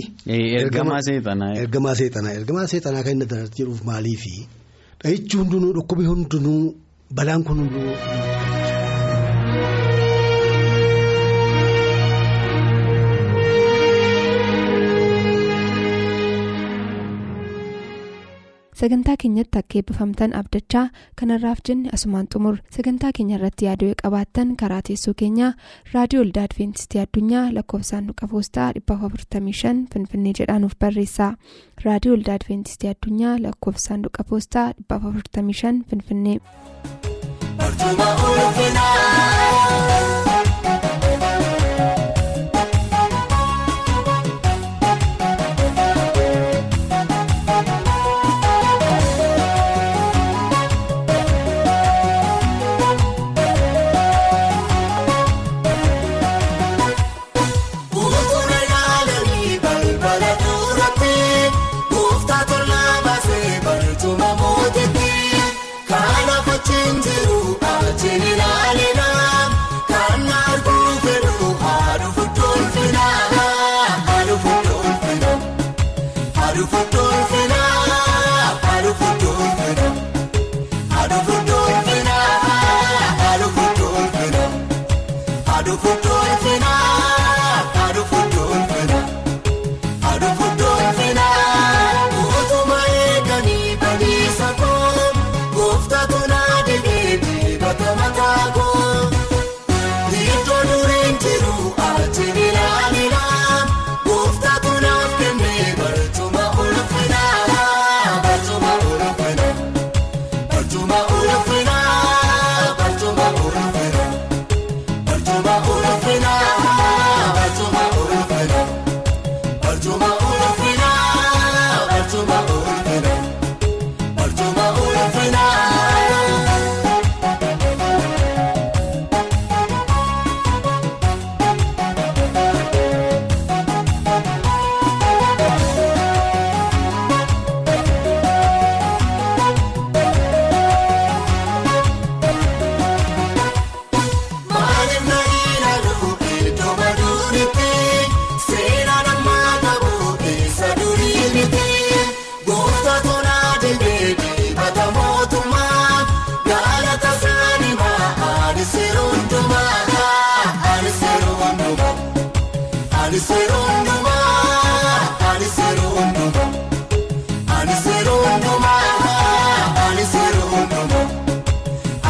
Ergamaa 0.62 1.00
seexanaa. 1.08 1.52
Ergamaa 1.62 1.94
seexanaa 2.00 2.32
ergamaa 2.38 2.66
seexanaa 2.72 3.02
kan 3.06 3.12
inni 3.16 3.26
adda 3.28 3.40
jedhuuf 3.58 3.80
maaliifi 3.90 4.34
dhahichi 5.02 5.36
hundinuu 5.40 5.72
dhukkubi 5.78 6.04
hundinuu 6.10 6.60
balaan 7.20 7.42
kun 7.44 7.58
hundinuu. 7.64 7.96
Sagantaa 18.84 19.14
keenyatti 19.22 19.58
akka 19.60 19.78
eebbifamtan 19.80 20.32
abdachaa 20.38 20.82
kanarraaf 21.20 21.60
jenne 21.68 21.90
asumaan 21.96 22.26
xumur. 22.34 22.56
Sagantaa 22.76 23.12
keenya 23.18 23.36
irratti 23.38 23.68
yaaduu 23.68 23.92
qabaattan 24.02 24.50
karaa 24.62 24.80
teessoo 24.88 25.14
keenyaa 25.22 25.52
raadiyoo 25.94 26.24
waldaa 26.24 26.44
adventistii 26.48 27.00
addunyaa 27.04 27.44
lakkoofsaanduqa 27.58 28.28
poostaa 28.34 28.68
455 28.80 29.86
finfinnee 29.94 30.34
jedhaanuf 30.40 30.76
barreessa. 30.86 31.30
Raadiyoo 31.84 32.16
waldaa 32.16 32.34
adventistii 32.40 32.90
addunyaa 32.94 33.36
lakkoofsaanduqa 33.46 34.24
poostaa 34.32 34.66
455 34.88 35.84
finfinnee. 35.90 36.38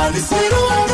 Hadi 0.04 0.20
sıyrılalım. 0.20 0.93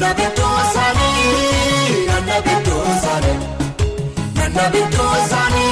Nana 0.00 0.14
Bitoosani 0.14 1.10
Nana 2.06 2.36
Bitoosani 2.46 3.32
Nana 4.36 4.64
Bitoosani 4.72 5.66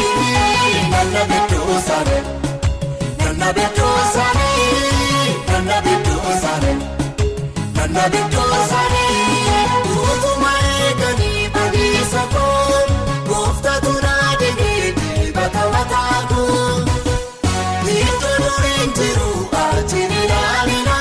Nana 0.93 1.23
Bitoosani 1.31 2.19
Nana 3.19 3.49
Bitoosani 3.57 4.49
Nana 5.49 5.77
Bitoosani 5.85 6.73
Nana 7.77 8.05
Bitoosani 8.13 9.05
Utuma 10.05 10.53
eeganii 10.73 11.49
badiisa 11.55 12.23
koon 12.35 12.89
gooftaatu 13.29 13.93
naa 14.03 14.31
deebiiti 14.41 15.33
batawataa 15.37 16.21
koon. 16.31 16.83
Itti 17.99 18.33
dureen 18.43 18.91
jiru 18.99 19.31
ajjirri 19.63 20.23
laaliina. 20.33 20.94